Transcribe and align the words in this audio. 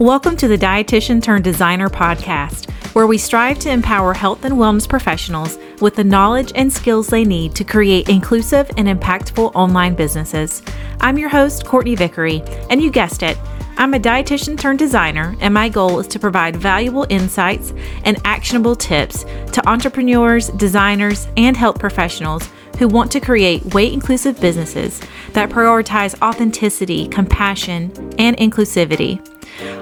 Welcome 0.00 0.38
to 0.38 0.48
the 0.48 0.56
Dietitian 0.56 1.22
Turned 1.22 1.44
Designer 1.44 1.90
podcast, 1.90 2.70
where 2.94 3.06
we 3.06 3.18
strive 3.18 3.58
to 3.58 3.70
empower 3.70 4.14
health 4.14 4.46
and 4.46 4.54
wellness 4.54 4.88
professionals 4.88 5.58
with 5.82 5.94
the 5.94 6.04
knowledge 6.04 6.52
and 6.54 6.72
skills 6.72 7.08
they 7.08 7.22
need 7.22 7.54
to 7.56 7.64
create 7.64 8.08
inclusive 8.08 8.70
and 8.78 8.88
impactful 8.88 9.54
online 9.54 9.94
businesses. 9.94 10.62
I'm 11.02 11.18
your 11.18 11.28
host, 11.28 11.66
Courtney 11.66 11.96
Vickery, 11.96 12.42
and 12.70 12.80
you 12.80 12.90
guessed 12.90 13.22
it. 13.22 13.36
I'm 13.76 13.92
a 13.92 14.00
dietitian 14.00 14.58
turned 14.58 14.78
designer, 14.78 15.36
and 15.40 15.52
my 15.52 15.68
goal 15.68 16.00
is 16.00 16.06
to 16.06 16.18
provide 16.18 16.56
valuable 16.56 17.04
insights 17.10 17.74
and 18.06 18.16
actionable 18.24 18.76
tips 18.76 19.24
to 19.52 19.68
entrepreneurs, 19.68 20.48
designers, 20.48 21.28
and 21.36 21.54
health 21.54 21.78
professionals 21.78 22.48
who 22.78 22.88
want 22.88 23.12
to 23.12 23.20
create 23.20 23.74
weight 23.74 23.92
inclusive 23.92 24.40
businesses 24.40 24.98
that 25.34 25.50
prioritize 25.50 26.18
authenticity, 26.22 27.06
compassion, 27.08 27.92
and 28.18 28.34
inclusivity. 28.38 29.22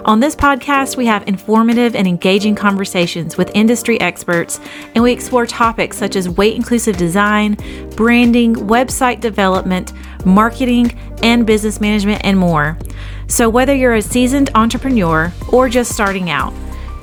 On 0.08 0.20
this 0.20 0.34
podcast, 0.34 0.96
we 0.96 1.04
have 1.04 1.28
informative 1.28 1.94
and 1.94 2.08
engaging 2.08 2.54
conversations 2.54 3.36
with 3.36 3.50
industry 3.54 4.00
experts, 4.00 4.58
and 4.94 5.04
we 5.04 5.12
explore 5.12 5.44
topics 5.44 5.98
such 5.98 6.16
as 6.16 6.30
weight 6.30 6.56
inclusive 6.56 6.96
design, 6.96 7.58
branding, 7.94 8.54
website 8.54 9.20
development, 9.20 9.92
marketing, 10.24 10.98
and 11.22 11.46
business 11.46 11.78
management, 11.78 12.22
and 12.24 12.38
more. 12.38 12.78
So, 13.26 13.50
whether 13.50 13.74
you're 13.74 13.96
a 13.96 14.00
seasoned 14.00 14.48
entrepreneur 14.54 15.30
or 15.52 15.68
just 15.68 15.92
starting 15.92 16.30
out, 16.30 16.54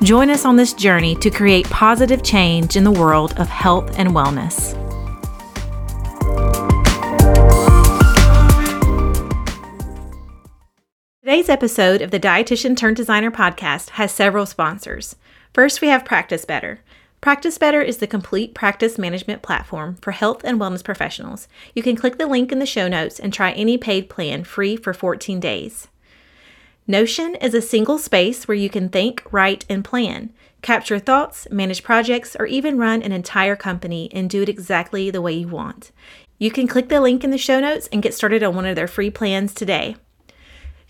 join 0.02 0.32
us 0.32 0.44
on 0.44 0.56
this 0.56 0.74
journey 0.74 1.14
to 1.18 1.30
create 1.30 1.70
positive 1.70 2.24
change 2.24 2.76
in 2.76 2.84
the 2.84 2.92
world 2.92 3.36
of 3.38 3.48
health 3.48 4.00
and 4.00 4.10
wellness. 4.10 4.85
Today's 11.36 11.50
episode 11.50 12.02
of 12.02 12.12
the 12.12 12.20
Dietitian 12.20 12.78
Turned 12.78 12.96
Designer 12.96 13.30
podcast 13.30 13.90
has 13.90 14.14
several 14.14 14.46
sponsors. 14.46 15.18
First, 15.54 15.82
we 15.82 15.90
have 15.90 16.06
Practice 16.06 16.46
Better. 16.46 16.80
Practice 17.20 17.58
Better 17.58 17.82
is 17.82 17.98
the 17.98 18.08
complete 18.08 18.54
practice 18.54 18.98
management 18.98 19.42
platform 19.42 19.96
for 19.96 20.12
health 20.12 20.46
and 20.46 20.62
wellness 20.62 20.82
professionals. 20.82 21.50
You 21.74 21.84
can 21.84 21.98
click 21.98 22.18
the 22.18 22.26
link 22.26 22.54
in 22.54 22.60
the 22.60 22.66
show 22.66 22.88
notes 22.88 23.20
and 23.20 23.34
try 23.34 23.52
any 23.52 23.78
paid 23.78 24.10
plan 24.10 24.46
free 24.46 24.78
for 24.78 24.94
14 24.94 25.42
days. 25.42 25.90
Notion 26.88 27.36
is 27.36 27.54
a 27.54 27.62
single 27.62 27.98
space 27.98 28.48
where 28.48 28.56
you 28.56 28.70
can 28.70 28.88
think, 28.88 29.22
write, 29.30 29.66
and 29.68 29.84
plan, 29.84 30.32
capture 30.62 31.00
thoughts, 31.00 31.50
manage 31.52 31.84
projects, 31.84 32.38
or 32.40 32.46
even 32.46 32.78
run 32.78 33.02
an 33.02 33.12
entire 33.12 33.58
company 33.58 34.10
and 34.14 34.30
do 34.30 34.42
it 34.42 34.48
exactly 34.48 35.12
the 35.12 35.22
way 35.22 35.34
you 35.34 35.50
want. 35.50 35.92
You 36.40 36.50
can 36.50 36.70
click 36.70 36.88
the 36.88 37.02
link 37.02 37.26
in 37.26 37.32
the 37.32 37.38
show 37.38 37.60
notes 37.60 37.90
and 37.92 38.02
get 38.02 38.14
started 38.14 38.42
on 38.42 38.56
one 38.56 38.66
of 38.66 38.78
their 38.78 38.88
free 38.88 39.10
plans 39.10 39.54
today. 39.54 39.98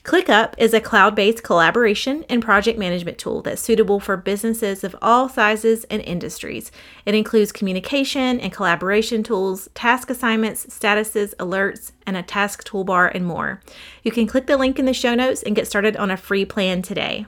ClickUp 0.06 0.54
is 0.60 0.76
a 0.76 0.80
cloud 0.80 1.16
based 1.16 1.42
collaboration 1.42 2.26
and 2.30 2.40
project 2.40 2.78
management 2.78 3.18
tool 3.18 3.42
that's 3.42 3.60
suitable 3.60 4.00
for 4.00 4.16
businesses 4.16 4.84
of 4.84 4.96
all 5.02 5.28
sizes 5.28 5.84
and 5.86 6.00
industries. 6.04 6.72
It 7.08 7.16
includes 7.16 7.52
communication 7.52 8.40
and 8.40 8.54
collaboration 8.54 9.24
tools, 9.24 9.68
task 9.74 10.12
assignments, 10.12 10.68
statuses, 10.68 11.34
alerts, 11.38 11.92
and 12.06 12.16
a 12.16 12.22
task 12.22 12.68
toolbar, 12.68 13.16
and 13.16 13.26
more. 13.26 13.64
You 14.04 14.12
can 14.12 14.28
click 14.28 14.46
the 14.46 14.58
link 14.58 14.78
in 14.78 14.86
the 14.86 14.94
show 14.94 15.16
notes 15.16 15.42
and 15.42 15.56
get 15.56 15.68
started 15.68 15.98
on 15.98 16.12
a 16.12 16.18
free 16.18 16.46
plan 16.46 16.84
today. 16.84 17.26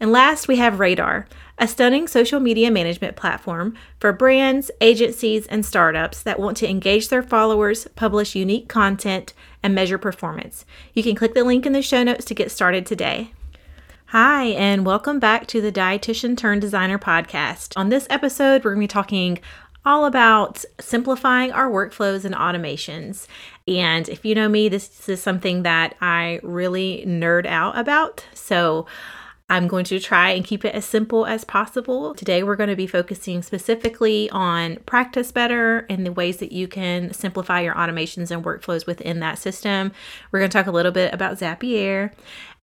And 0.00 0.10
last, 0.10 0.48
we 0.48 0.56
have 0.56 0.74
Radaar, 0.74 1.26
a 1.58 1.68
stunning 1.68 2.08
social 2.08 2.40
media 2.40 2.70
management 2.70 3.16
platform 3.16 3.76
for 4.00 4.12
brands, 4.12 4.70
agencies, 4.80 5.46
and 5.46 5.64
startups 5.64 6.22
that 6.22 6.40
want 6.40 6.56
to 6.56 6.68
engage 6.68 7.08
their 7.08 7.22
followers, 7.22 7.86
publish 7.94 8.34
unique 8.34 8.68
content, 8.68 9.34
and 9.62 9.74
measure 9.74 9.98
performance. 9.98 10.64
You 10.94 11.02
can 11.02 11.14
click 11.14 11.34
the 11.34 11.44
link 11.44 11.66
in 11.66 11.72
the 11.72 11.82
show 11.82 12.02
notes 12.02 12.24
to 12.26 12.34
get 12.34 12.50
started 12.50 12.86
today. 12.86 13.32
Hi, 14.06 14.44
and 14.44 14.84
welcome 14.84 15.18
back 15.18 15.46
to 15.46 15.60
the 15.60 15.72
Dietitian 15.72 16.36
Turned 16.36 16.60
Designer 16.60 16.98
podcast. 16.98 17.72
On 17.76 17.88
this 17.88 18.06
episode, 18.10 18.64
we're 18.64 18.74
going 18.74 18.86
to 18.86 18.94
be 18.94 19.00
talking 19.00 19.38
all 19.84 20.04
about 20.04 20.64
simplifying 20.80 21.50
our 21.52 21.70
workflows 21.70 22.24
and 22.24 22.34
automations. 22.34 23.26
And 23.66 24.08
if 24.08 24.24
you 24.24 24.34
know 24.34 24.48
me, 24.48 24.68
this 24.68 25.08
is 25.08 25.22
something 25.22 25.62
that 25.62 25.96
I 26.00 26.40
really 26.42 27.04
nerd 27.06 27.46
out 27.46 27.76
about. 27.78 28.24
So, 28.34 28.86
I'm 29.52 29.68
going 29.68 29.84
to 29.84 30.00
try 30.00 30.30
and 30.30 30.46
keep 30.46 30.64
it 30.64 30.74
as 30.74 30.86
simple 30.86 31.26
as 31.26 31.44
possible. 31.44 32.14
Today, 32.14 32.42
we're 32.42 32.56
going 32.56 32.70
to 32.70 32.74
be 32.74 32.86
focusing 32.86 33.42
specifically 33.42 34.30
on 34.30 34.76
Practice 34.86 35.30
Better 35.30 35.84
and 35.90 36.06
the 36.06 36.12
ways 36.12 36.38
that 36.38 36.52
you 36.52 36.66
can 36.66 37.12
simplify 37.12 37.60
your 37.60 37.74
automations 37.74 38.30
and 38.30 38.42
workflows 38.42 38.86
within 38.86 39.20
that 39.20 39.38
system. 39.38 39.92
We're 40.30 40.38
going 40.38 40.50
to 40.50 40.56
talk 40.56 40.68
a 40.68 40.70
little 40.70 40.90
bit 40.90 41.12
about 41.12 41.38
Zapier, 41.38 42.12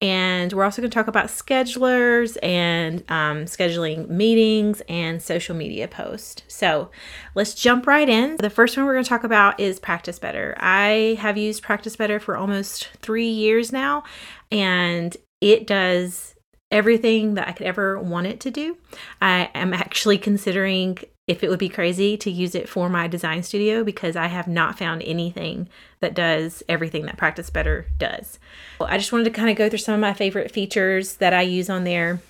and 0.02 0.52
we're 0.52 0.64
also 0.64 0.82
going 0.82 0.90
to 0.90 0.96
talk 0.96 1.08
about 1.08 1.28
schedulers 1.28 2.38
and 2.42 3.04
um, 3.12 3.46
scheduling 3.46 4.10
meetings 4.10 4.82
and 4.90 5.22
social 5.22 5.56
media 5.56 5.88
posts. 5.88 6.42
So 6.48 6.90
let's 7.36 7.54
jump 7.54 7.86
right 7.86 8.10
in. 8.10 8.38
The 8.38 8.50
first 8.50 8.76
one 8.76 8.88
we're 8.88 8.94
going 8.94 9.04
to 9.04 9.10
talk 9.10 9.24
about 9.24 9.60
is 9.60 9.80
Practice 9.80 10.18
Better. 10.18 10.56
I 10.58 11.20
have 11.20 11.38
used 11.38 11.62
Practice 11.62 11.96
Better 11.96 12.20
for 12.20 12.36
almost 12.36 12.90
three 13.00 13.30
years 13.30 13.72
now, 13.72 14.06
and 14.52 15.16
it 15.40 15.68
does 15.68 16.34
everything 16.72 17.34
that 17.34 17.48
I 17.48 17.52
could 17.52 17.66
ever 17.66 18.00
want 18.00 18.28
it 18.28 18.40
to 18.42 18.52
do. 18.52 18.78
I 19.22 19.50
am 19.56 19.74
actually 19.74 20.18
considering 20.18 21.00
if 21.28 21.44
it 21.44 21.50
would 21.50 21.60
be 21.60 21.70
crazy 21.70 22.18
to 22.18 22.32
use 22.32 22.56
it 22.56 22.68
for 22.68 22.90
my 22.90 23.08
design 23.08 23.44
studio 23.44 23.84
because 23.84 24.16
I 24.16 24.28
have 24.28 24.48
not 24.48 24.80
found 24.80 25.04
anything 25.04 25.70
that 26.00 26.16
does 26.16 26.64
everything 26.68 27.06
that 27.06 27.18
Practice 27.18 27.50
Better 27.50 27.88
does. 27.98 28.40
I 28.82 28.98
just 28.98 29.12
wanted 29.12 29.26
to 29.26 29.30
kind 29.32 29.50
of 29.50 29.56
go 29.56 29.70
through 29.70 29.80
some 29.80 29.94
of 29.94 30.00
my 30.00 30.14
favorite 30.14 30.52
features 30.52 31.18
that 31.18 31.34
I 31.34 31.42
use 31.42 31.70
on 31.70 31.84
there. 31.84 32.22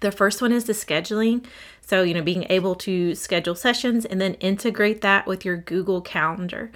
The 0.00 0.12
first 0.12 0.42
one 0.42 0.52
is 0.52 0.64
the 0.64 0.74
scheduling. 0.74 1.44
So, 1.80 2.02
you 2.02 2.14
know, 2.14 2.22
being 2.22 2.46
able 2.50 2.74
to 2.76 3.14
schedule 3.14 3.54
sessions 3.54 4.04
and 4.04 4.20
then 4.20 4.34
integrate 4.34 5.00
that 5.00 5.26
with 5.26 5.44
your 5.44 5.56
Google 5.56 6.00
Calendar. 6.00 6.70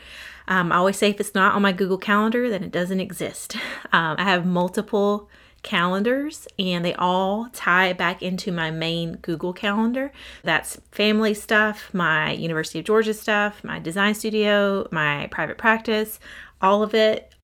Um, 0.49 0.73
I 0.73 0.77
always 0.77 0.97
say 0.97 1.11
if 1.11 1.21
it's 1.21 1.35
not 1.35 1.55
on 1.55 1.63
my 1.63 1.73
Google 1.73 1.99
Calendar, 1.99 2.51
then 2.51 2.65
it 2.65 2.73
doesn't 2.73 3.01
exist. 3.01 3.57
Um, 3.93 4.17
I 4.19 4.25
have 4.25 4.45
multiple 4.45 5.29
calendars 5.65 6.47
and 6.59 6.85
they 6.85 6.95
all 6.95 7.49
tie 7.53 7.93
back 7.93 8.23
into 8.23 8.53
my 8.53 8.71
main 8.71 9.17
Google 9.17 9.53
Calendar. 9.53 10.13
That's 10.45 10.81
family 10.93 11.35
stuff, 11.35 11.93
my 11.93 12.31
University 12.31 12.79
of 12.79 12.85
Georgia 12.85 13.15
stuff, 13.15 13.65
my 13.65 13.81
design 13.81 14.15
studio, 14.15 14.87
my 14.93 15.27
private 15.33 15.59
practice, 15.59 16.21
all 16.61 16.85
of 16.85 16.95
it. 16.95 17.35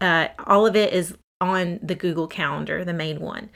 Uh, 0.00 0.28
all 0.46 0.66
of 0.66 0.76
it 0.76 0.92
is 0.92 1.16
on 1.40 1.78
the 1.82 1.94
Google 1.94 2.26
Calendar, 2.26 2.84
the 2.84 2.92
main 2.92 3.20
one. 3.20 3.48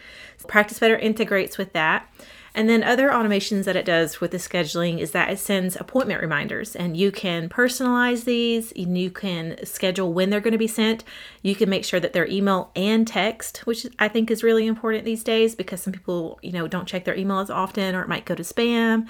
Practice 0.47 0.79
Better 0.79 0.97
integrates 0.97 1.59
with 1.59 1.73
that. 1.73 2.09
And 2.55 2.69
then 2.69 2.85
other 2.85 3.09
automations 3.09 3.65
that 3.65 3.75
it 3.75 3.85
does 3.85 4.21
with 4.21 4.31
the 4.31 4.37
scheduling 4.37 5.01
is 5.01 5.11
that 5.11 5.29
it 5.29 5.41
sends 5.41 5.75
appointment 5.75 6.23
reminders 6.23 6.77
and 6.77 6.97
you 6.97 7.11
can 7.11 7.49
personalize 7.49 8.25
these 8.25 8.71
and 8.73 8.97
you 8.97 9.11
can 9.11 9.57
schedule 9.65 10.13
when 10.13 10.31
they're 10.31 10.41
going 10.41 10.53
to 10.53 10.59
be 10.59 10.69
sent. 10.69 11.03
You 11.43 11.57
can 11.57 11.69
make 11.69 11.85
sure 11.85 11.99
that 11.99 12.13
they're 12.13 12.29
email 12.29 12.71
and 12.77 13.09
text, 13.09 13.67
which 13.67 13.87
I 13.99 14.07
think 14.07 14.31
is 14.31 14.45
really 14.45 14.69
important 14.69 15.05
these 15.05 15.25
days 15.25 15.57
because 15.57 15.83
some 15.83 15.93
people, 15.93 16.39
you 16.43 16.53
know, 16.53 16.69
don't 16.69 16.87
check 16.87 17.05
their 17.05 17.17
email 17.17 17.41
as 17.41 17.51
often 17.51 17.97
or 17.97 18.03
it 18.03 18.09
might 18.09 18.25
go 18.25 18.37
to 18.37 18.45
spam. 18.45 19.09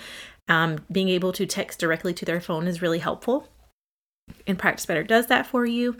Um, 0.48 0.78
being 0.90 1.10
able 1.10 1.32
to 1.32 1.44
text 1.44 1.78
directly 1.78 2.14
to 2.14 2.24
their 2.24 2.40
phone 2.40 2.66
is 2.66 2.80
really 2.80 2.98
helpful. 2.98 3.48
And 4.46 4.58
Practice 4.58 4.86
Better 4.86 5.02
does 5.02 5.26
that 5.26 5.46
for 5.46 5.66
you. 5.66 5.96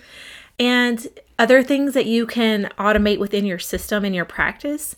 And 0.58 1.06
other 1.38 1.62
things 1.62 1.92
that 1.92 2.06
you 2.06 2.26
can 2.26 2.70
automate 2.78 3.18
within 3.18 3.44
your 3.44 3.58
system 3.58 4.04
and 4.04 4.14
your 4.14 4.24
practice 4.24 4.96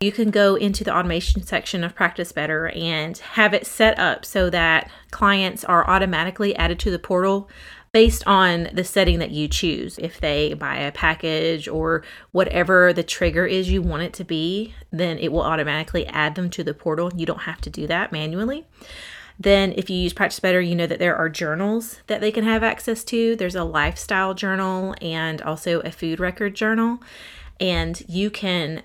you 0.00 0.12
can 0.12 0.30
go 0.30 0.54
into 0.54 0.84
the 0.84 0.94
automation 0.94 1.42
section 1.42 1.82
of 1.82 1.94
Practice 1.94 2.32
Better 2.32 2.68
and 2.68 3.16
have 3.18 3.54
it 3.54 3.66
set 3.66 3.98
up 3.98 4.24
so 4.24 4.50
that 4.50 4.90
clients 5.10 5.64
are 5.64 5.88
automatically 5.88 6.54
added 6.56 6.78
to 6.80 6.90
the 6.90 6.98
portal 6.98 7.48
based 7.92 8.22
on 8.26 8.68
the 8.74 8.84
setting 8.84 9.18
that 9.20 9.30
you 9.30 9.48
choose. 9.48 9.98
If 9.98 10.20
they 10.20 10.52
buy 10.52 10.76
a 10.76 10.92
package 10.92 11.66
or 11.66 12.02
whatever 12.30 12.92
the 12.92 13.02
trigger 13.02 13.46
is 13.46 13.70
you 13.70 13.80
want 13.80 14.02
it 14.02 14.12
to 14.14 14.24
be, 14.24 14.74
then 14.90 15.18
it 15.18 15.32
will 15.32 15.40
automatically 15.40 16.06
add 16.08 16.34
them 16.34 16.50
to 16.50 16.62
the 16.62 16.74
portal. 16.74 17.10
You 17.16 17.24
don't 17.24 17.42
have 17.42 17.62
to 17.62 17.70
do 17.70 17.86
that 17.86 18.12
manually. 18.12 18.66
Then, 19.38 19.72
if 19.76 19.90
you 19.90 19.96
use 19.96 20.14
Practice 20.14 20.40
Better, 20.40 20.60
you 20.60 20.74
know 20.74 20.86
that 20.86 20.98
there 20.98 21.16
are 21.16 21.28
journals 21.28 22.00
that 22.06 22.20
they 22.20 22.30
can 22.30 22.44
have 22.44 22.62
access 22.62 23.04
to. 23.04 23.36
There's 23.36 23.54
a 23.54 23.64
lifestyle 23.64 24.34
journal 24.34 24.94
and 25.02 25.42
also 25.42 25.80
a 25.80 25.90
food 25.90 26.20
record 26.20 26.54
journal. 26.54 27.02
And 27.60 28.02
you 28.08 28.30
can 28.30 28.82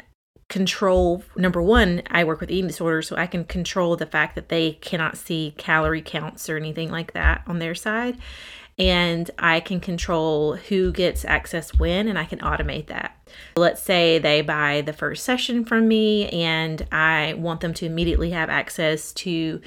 control 0.51 1.23
number 1.37 1.61
one 1.61 2.01
i 2.11 2.25
work 2.25 2.41
with 2.41 2.51
eating 2.51 2.67
disorders 2.67 3.07
so 3.07 3.15
i 3.15 3.25
can 3.25 3.45
control 3.45 3.95
the 3.95 4.05
fact 4.05 4.35
that 4.35 4.49
they 4.49 4.73
cannot 4.73 5.15
see 5.15 5.55
calorie 5.57 6.01
counts 6.01 6.49
or 6.49 6.57
anything 6.57 6.91
like 6.91 7.13
that 7.13 7.41
on 7.47 7.57
their 7.59 7.73
side. 7.73 8.17
And 8.77 9.31
i 9.39 9.61
can 9.61 9.79
control 9.79 10.57
who 10.57 10.91
gets 10.91 11.23
access 11.23 11.73
when 11.73 12.09
and 12.09 12.19
i 12.19 12.25
can 12.25 12.39
automate 12.39 12.87
that. 12.87 13.17
Let's 13.55 13.81
say 13.81 14.19
they 14.19 14.41
buy 14.41 14.81
the 14.81 14.91
first 14.91 15.23
session 15.23 15.63
from 15.63 15.87
me 15.87 16.27
and 16.29 16.85
i 16.91 17.33
want 17.37 17.61
them 17.61 17.73
to 17.75 17.85
immediately 17.85 18.31
have 18.31 18.49
access 18.49 19.13
to 19.13 19.61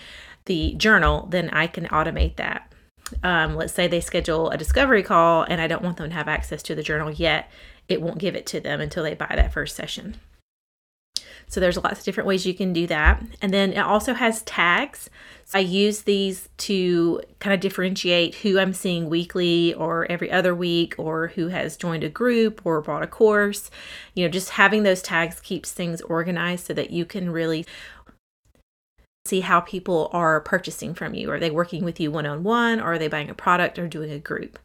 the 0.45 0.75
journal 0.75 1.29
then 1.31 1.49
i 1.49 1.67
can 1.67 1.87
automate 1.87 2.37
that. 2.37 2.71
Um, 3.23 3.57
let's 3.57 3.73
say 3.73 3.89
they 3.89 4.01
schedule 4.01 4.51
a 4.51 4.59
discovery 4.59 5.03
call 5.03 5.45
and 5.45 5.63
i 5.63 5.67
don't 5.67 5.83
want 5.83 5.97
them 5.97 6.11
to 6.11 6.15
have 6.15 6.29
access 6.29 6.63
to 6.65 6.75
the 6.75 6.83
journal 6.83 7.11
yet. 7.11 7.51
It 7.89 8.03
won't 8.03 8.19
give 8.19 8.37
it 8.37 8.45
to 8.47 8.61
them 8.61 8.83
until 8.83 9.03
they 9.03 9.15
buy 9.15 9.33
that 9.35 9.55
first 9.55 9.77
session 9.77 10.21
So 11.47 11.61
there's 11.61 11.77
lots 11.77 12.01
of 12.01 12.05
different 12.05 12.27
ways 12.27 12.47
you 12.47 12.55
can 12.55 12.73
do 12.73 12.87
that. 12.89 13.23
And 13.41 13.53
then 13.53 13.73
it 13.73 13.79
also 13.79 14.15
has 14.15 14.43
tags. 14.43 15.09
So 15.45 15.59
I 15.59 15.63
use 15.63 16.03
these 16.03 16.49
to 16.59 17.21
kind 17.39 17.55
of 17.55 17.61
differentiate 17.61 18.37
who 18.37 18.59
I'm 18.59 18.73
seeing 18.73 19.09
weekly 19.09 19.75
or 19.75 20.11
every 20.11 20.31
other 20.31 20.55
week 20.55 20.95
or 20.99 21.29
who 21.29 21.49
has 21.49 21.77
joined 21.77 22.03
a 22.03 22.09
group 22.09 22.63
or 22.65 22.81
bought 22.81 23.03
a 23.03 23.07
course. 23.07 23.71
You 24.15 24.25
know, 24.25 24.31
just 24.31 24.51
having 24.51 24.83
those 24.83 25.03
tags 25.03 25.41
keeps 25.41 25.71
things 25.71 26.01
organized 26.03 26.67
so 26.67 26.75
that 26.75 26.91
you 26.91 27.05
can 27.05 27.31
really 27.31 27.67
see 29.27 29.41
how 29.41 29.61
people 29.61 30.11
are 30.13 30.41
purchasing 30.41 30.95
from 30.95 31.15
you. 31.15 31.31
Are 31.31 31.41
they 31.41 31.51
working 31.51 31.85
with 31.85 32.01
you 32.01 32.11
one 32.11 32.27
on 32.27 32.43
one? 32.43 32.81
Or 32.81 32.95
are 32.95 32.99
they 32.99 33.09
buying 33.09 33.31
a 33.31 33.35
product 33.35 33.79
or 33.79 33.87
doing 33.87 34.11
a 34.11 34.19
group? 34.19 34.59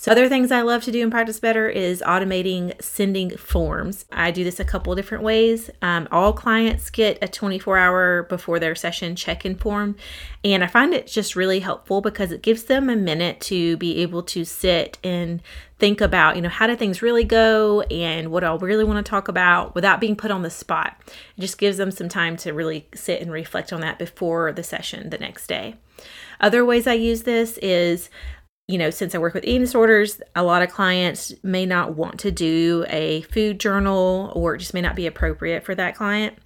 So, 0.00 0.12
other 0.12 0.28
things 0.28 0.52
I 0.52 0.60
love 0.60 0.84
to 0.84 0.92
do 0.92 1.02
in 1.02 1.10
Practice 1.10 1.40
Better 1.40 1.68
is 1.68 2.04
automating 2.06 2.80
sending 2.80 3.36
forms. 3.36 4.04
I 4.12 4.30
do 4.30 4.44
this 4.44 4.60
a 4.60 4.64
couple 4.64 4.94
different 4.94 5.24
ways. 5.24 5.70
Um, 5.82 6.06
all 6.12 6.32
clients 6.32 6.88
get 6.88 7.18
a 7.20 7.26
24 7.26 7.76
hour 7.76 8.22
before 8.22 8.60
their 8.60 8.76
session 8.76 9.16
check 9.16 9.44
in 9.44 9.56
form, 9.56 9.96
and 10.44 10.62
I 10.62 10.68
find 10.68 10.94
it 10.94 11.08
just 11.08 11.34
really 11.34 11.58
helpful 11.58 12.00
because 12.00 12.30
it 12.30 12.42
gives 12.42 12.62
them 12.62 12.88
a 12.88 12.94
minute 12.94 13.40
to 13.40 13.76
be 13.78 13.96
able 14.02 14.22
to 14.22 14.44
sit 14.44 14.98
and 15.02 15.42
think 15.80 16.00
about, 16.00 16.36
you 16.36 16.42
know, 16.42 16.48
how 16.48 16.68
do 16.68 16.76
things 16.76 17.02
really 17.02 17.24
go 17.24 17.80
and 17.82 18.30
what 18.30 18.44
I 18.44 18.54
really 18.54 18.84
want 18.84 19.04
to 19.04 19.10
talk 19.10 19.26
about 19.26 19.74
without 19.74 20.00
being 20.00 20.14
put 20.14 20.30
on 20.30 20.42
the 20.42 20.50
spot. 20.50 20.96
It 21.36 21.40
just 21.40 21.58
gives 21.58 21.76
them 21.76 21.90
some 21.90 22.08
time 22.08 22.36
to 22.38 22.52
really 22.52 22.86
sit 22.94 23.20
and 23.20 23.32
reflect 23.32 23.72
on 23.72 23.80
that 23.80 23.98
before 23.98 24.52
the 24.52 24.62
session 24.62 25.10
the 25.10 25.18
next 25.18 25.48
day. 25.48 25.74
Other 26.40 26.64
ways 26.64 26.86
I 26.86 26.92
use 26.92 27.24
this 27.24 27.58
is 27.58 28.10
you 28.68 28.76
know, 28.76 28.90
since 28.90 29.14
I 29.14 29.18
work 29.18 29.32
with 29.32 29.44
eating 29.44 29.62
disorders, 29.62 30.20
a 30.36 30.42
lot 30.42 30.60
of 30.60 30.68
clients 30.68 31.32
may 31.42 31.64
not 31.64 31.96
want 31.96 32.20
to 32.20 32.30
do 32.30 32.84
a 32.88 33.22
food 33.22 33.58
journal 33.58 34.30
or 34.36 34.54
it 34.54 34.58
just 34.58 34.74
may 34.74 34.82
not 34.82 34.94
be 34.94 35.06
appropriate 35.06 35.64
for 35.64 35.74
that 35.74 35.96
client. 35.96 36.36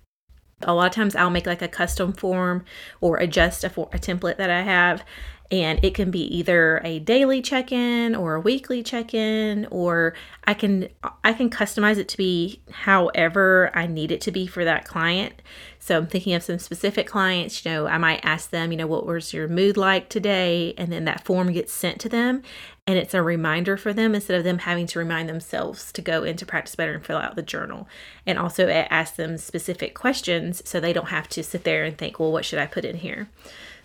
A 0.63 0.73
lot 0.73 0.87
of 0.87 0.93
times 0.93 1.17
I'll 1.17 1.31
make 1.31 1.47
like 1.47 1.63
a 1.63 1.69
custom 1.69 2.13
form 2.13 2.65
or 3.01 3.17
adjust 3.17 3.65
a, 3.65 3.71
for, 3.71 3.91
a 3.93 3.99
template 3.99 4.37
that 4.37 4.51
I 4.51 4.63
have 4.63 5.05
and 5.53 5.85
it 5.85 5.95
can 5.95 6.11
be 6.11 6.23
either 6.35 6.81
a 6.83 6.99
daily 7.01 7.43
check-in 7.43 8.17
or 8.17 8.35
a 8.35 8.41
weekly 8.41 8.83
check-in 8.83 9.67
or 9.71 10.15
I 10.45 10.55
can 10.55 10.89
I 11.23 11.35
can 11.35 11.51
customize 11.51 11.99
it 11.99 12.09
to 12.09 12.17
be 12.17 12.63
however 12.71 13.71
I 13.75 13.87
need 13.87 14.11
it 14.11 14.23
to 14.23 14.33
be 14.33 14.47
for 14.47 14.65
that 14.65 14.87
client. 14.87 15.35
So 15.79 15.99
I'm 15.99 16.07
thinking 16.07 16.33
of 16.33 16.43
some 16.43 16.59
specific 16.59 17.07
clients, 17.07 17.65
you 17.65 17.71
know, 17.71 17.87
I 17.87 17.99
might 17.99 18.25
ask 18.25 18.51
them, 18.51 18.73
you 18.73 18.79
know, 18.79 18.87
what 18.87 19.05
was 19.05 19.35
your 19.35 19.47
mood 19.47 19.77
like 19.77 20.09
today 20.09 20.73
and 20.79 20.91
then 20.91 21.05
that 21.05 21.25
form 21.25 21.53
gets 21.53 21.73
sent 21.73 22.01
to 22.01 22.09
them 22.09 22.43
and 22.87 22.99
it's 22.99 23.13
a 23.13 23.23
reminder 23.23 23.77
for 23.77 23.93
them 23.93 24.15
instead 24.15 24.39
of 24.39 24.45
them 24.45 24.59
having 24.59 24.87
to 24.87 24.99
remind 24.99 25.29
themselves 25.29 25.93
to 25.93 26.01
go 26.01 26.25
into 26.25 26.47
practice 26.47 26.75
better 26.75 26.95
and 26.95 27.05
fill 27.05 27.19
out 27.19 27.37
the 27.37 27.43
journal. 27.43 27.87
And 28.27 28.39
also 28.39 28.69
ask 28.69 29.17
them 29.17 29.37
specific 29.37 29.95
questions 29.95 30.63
so 30.65 30.81
they 30.81 30.95
don't 30.95 31.11
have 31.11 31.29
to 31.31 31.45
sit 31.45 31.65
there 31.65 31.85
and 31.85 31.97
think, 31.97 32.19
well, 32.19 32.33
what 32.33 32.45
should 32.45 32.59
I 32.59 32.67
put 32.67 32.85
in 32.85 32.97
here? 32.97 33.29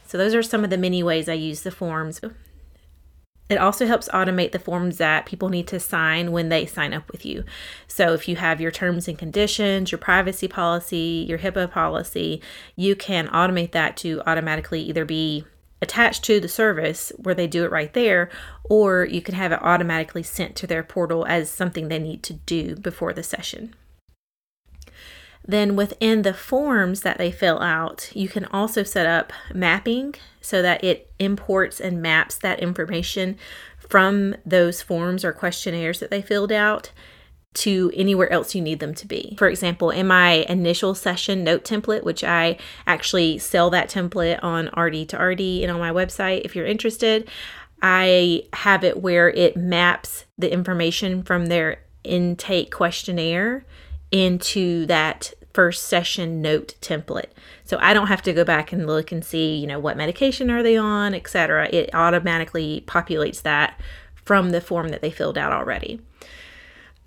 So 0.08 0.18
those 0.18 0.34
are 0.34 0.42
some 0.42 0.64
of 0.64 0.70
the 0.70 0.78
many 0.78 1.04
ways 1.04 1.30
I 1.30 1.34
use 1.34 1.62
the 1.62 1.72
forms. 1.72 2.22
It 3.50 3.58
also 3.58 3.86
helps 3.86 4.10
automate 4.10 4.52
the 4.52 4.60
forms 4.60 4.98
that 4.98 5.26
people 5.26 5.50
need 5.50 5.68
to 5.68 5.80
sign 5.80 6.32
when 6.32 6.50
they 6.50 6.66
sign 6.66 6.94
up 6.94 7.10
with 7.12 7.26
you. 7.26 7.44
So, 7.88 8.14
if 8.14 8.28
you 8.28 8.36
have 8.36 8.60
your 8.60 8.72
terms 8.72 9.08
and 9.08 9.18
conditions, 9.18 9.92
your 9.92 10.00
privacy 10.00 10.48
policy, 10.50 11.26
your 11.28 11.40
HIPAA 11.40 11.72
policy, 11.72 12.42
you 12.76 12.96
can 12.96 13.28
automate 13.30 13.72
that 13.72 13.96
to 13.98 14.22
automatically 14.26 14.82
either 14.82 15.06
be 15.06 15.46
attached 15.82 16.24
to 16.26 16.40
the 16.40 16.48
service 16.48 17.12
where 17.18 17.36
they 17.36 17.48
do 17.48 17.64
it 17.64 17.72
right 17.72 17.94
there, 17.94 18.30
or 18.64 19.06
you 19.06 19.22
can 19.22 19.36
have 19.36 19.52
it 19.52 19.62
automatically 19.62 20.24
sent 20.24 20.56
to 20.58 20.68
their 20.68 20.84
portal 20.84 21.26
as 21.26 21.50
something 21.50 21.88
they 21.88 22.00
need 22.00 22.24
to 22.24 22.34
do 22.34 22.76
before 22.76 23.14
the 23.14 23.24
session. 23.24 23.74
Then 25.48 25.76
within 25.76 26.24
the 26.24 26.34
forms 26.34 27.02
that 27.02 27.18
they 27.18 27.32
fill 27.32 27.60
out, 27.60 28.12
you 28.14 28.28
can 28.28 28.46
also 28.46 28.84
set 28.84 29.06
up 29.06 29.32
mapping 29.54 30.16
so 30.42 30.62
that 30.62 30.84
it 30.84 31.12
imports 31.20 31.80
and 31.80 32.02
maps 32.02 32.38
that 32.40 32.60
information 32.60 33.38
from 33.78 34.36
those 34.46 34.82
forms 34.82 35.24
or 35.24 35.32
questionnaires 35.32 36.00
that 36.00 36.12
they 36.12 36.22
filled 36.22 36.52
out 36.52 36.92
to 37.54 37.92
anywhere 37.96 38.32
else 38.32 38.54
you 38.54 38.62
need 38.62 38.80
them 38.80 38.94
to 38.94 39.08
be. 39.08 39.36
For 39.40 39.48
example, 39.48 39.90
in 39.90 40.08
my 40.08 40.46
initial 40.50 40.94
session 40.94 41.44
note 41.44 41.64
template, 41.64 42.04
which 42.04 42.24
I 42.24 42.58
actually 42.86 43.40
sell 43.40 43.70
that 43.72 43.90
template 43.90 44.44
on 44.44 44.68
RD 44.78 45.10
to 45.10 45.18
RD 45.18 45.42
and 45.64 45.72
on 45.72 45.80
my 45.80 45.92
website 45.92 46.42
if 46.44 46.56
you're 46.56 46.68
interested, 46.68 47.30
I 47.82 48.44
have 48.54 48.84
it 48.84 49.02
where 49.02 49.30
it 49.30 49.56
maps 49.56 50.26
the 50.38 50.52
information 50.52 51.24
from 51.24 51.48
their 51.48 51.84
intake 52.04 52.72
questionnaire 52.72 53.66
into 54.12 54.86
that 54.86 55.34
first 55.58 55.86
session 55.86 56.40
note 56.40 56.76
template. 56.82 57.32
So 57.64 57.80
I 57.82 57.96
don't 57.96 58.10
have 58.10 58.22
to 58.22 58.32
go 58.32 58.44
back 58.44 58.72
and 58.72 58.86
look 58.86 59.12
and 59.12 59.26
see, 59.26 59.56
you 59.56 59.66
know, 59.66 59.80
what 59.80 59.98
medication 59.98 60.52
are 60.52 60.62
they 60.62 60.78
on, 60.78 61.16
etc. 61.16 61.68
It 61.74 61.90
automatically 61.96 62.84
populates 62.86 63.42
that 63.42 63.82
from 64.14 64.52
the 64.52 64.62
form 64.62 64.90
that 64.90 65.02
they 65.02 65.10
filled 65.10 65.36
out 65.36 65.52
already. 65.52 66.00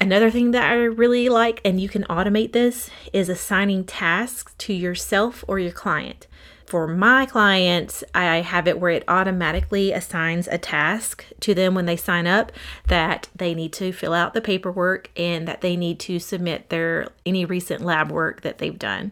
Another 0.01 0.33
thing 0.33 0.51
that 0.51 0.69
I 0.69 0.75
really 0.83 1.29
like, 1.29 1.61
and 1.65 1.81
you 1.81 1.89
can 1.89 2.03
automate 2.11 2.51
this, 2.51 2.91
is 3.13 3.29
assigning 3.29 3.85
tasks 3.85 4.53
to 4.59 4.73
yourself 4.73 5.45
or 5.47 5.61
your 5.61 5.71
client 5.71 6.27
for 6.71 6.87
my 6.87 7.27
clients, 7.27 8.05
I 8.15 8.37
have 8.43 8.69
it 8.69 8.79
where 8.79 8.93
it 8.93 9.03
automatically 9.09 9.91
assigns 9.91 10.47
a 10.47 10.57
task 10.57 11.25
to 11.41 11.53
them 11.53 11.75
when 11.75 11.87
they 11.87 11.97
sign 11.97 12.29
up 12.29 12.53
that 12.87 13.29
they 13.35 13.57
need 13.57 13.73
to 13.73 13.93
fill 13.93 14.13
out 14.13 14.35
the 14.35 14.41
paperwork 14.41 15.11
and 15.17 15.49
that 15.49 15.63
they 15.63 15.75
need 15.75 15.99
to 16.01 16.21
submit 16.21 16.69
their 16.69 17.09
any 17.27 17.45
recent 17.45 17.81
lab 17.81 18.13
work 18.13 18.43
that 18.43 18.59
they've 18.59 18.79
done. 18.79 19.11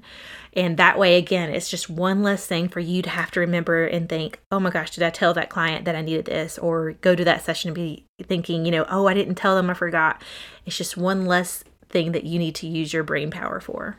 And 0.52 0.76
that 0.76 1.00
way, 1.00 1.18
again, 1.18 1.50
it's 1.50 1.68
just 1.68 1.90
one 1.90 2.22
less 2.22 2.46
thing 2.46 2.68
for 2.68 2.78
you 2.78 3.02
to 3.02 3.10
have 3.10 3.32
to 3.32 3.40
remember 3.40 3.84
and 3.86 4.08
think, 4.08 4.38
oh 4.52 4.60
my 4.60 4.70
gosh, 4.70 4.92
did 4.92 5.02
I 5.02 5.10
tell 5.10 5.34
that 5.34 5.50
client 5.50 5.84
that 5.84 5.96
I 5.96 6.02
needed 6.02 6.26
this? 6.26 6.58
Or 6.58 6.92
go 6.92 7.16
to 7.16 7.24
that 7.24 7.44
session 7.44 7.70
and 7.70 7.74
be 7.74 8.04
thinking, 8.22 8.66
you 8.66 8.70
know, 8.70 8.86
oh, 8.88 9.08
I 9.08 9.14
didn't 9.14 9.34
tell 9.34 9.56
them, 9.56 9.68
I 9.68 9.74
forgot. 9.74 10.22
It's 10.64 10.78
just 10.78 10.96
one 10.96 11.26
less 11.26 11.64
thing 11.88 12.12
that 12.12 12.22
you 12.22 12.38
need 12.38 12.54
to 12.54 12.68
use 12.68 12.92
your 12.92 13.02
brain 13.02 13.32
power 13.32 13.58
for. 13.58 13.98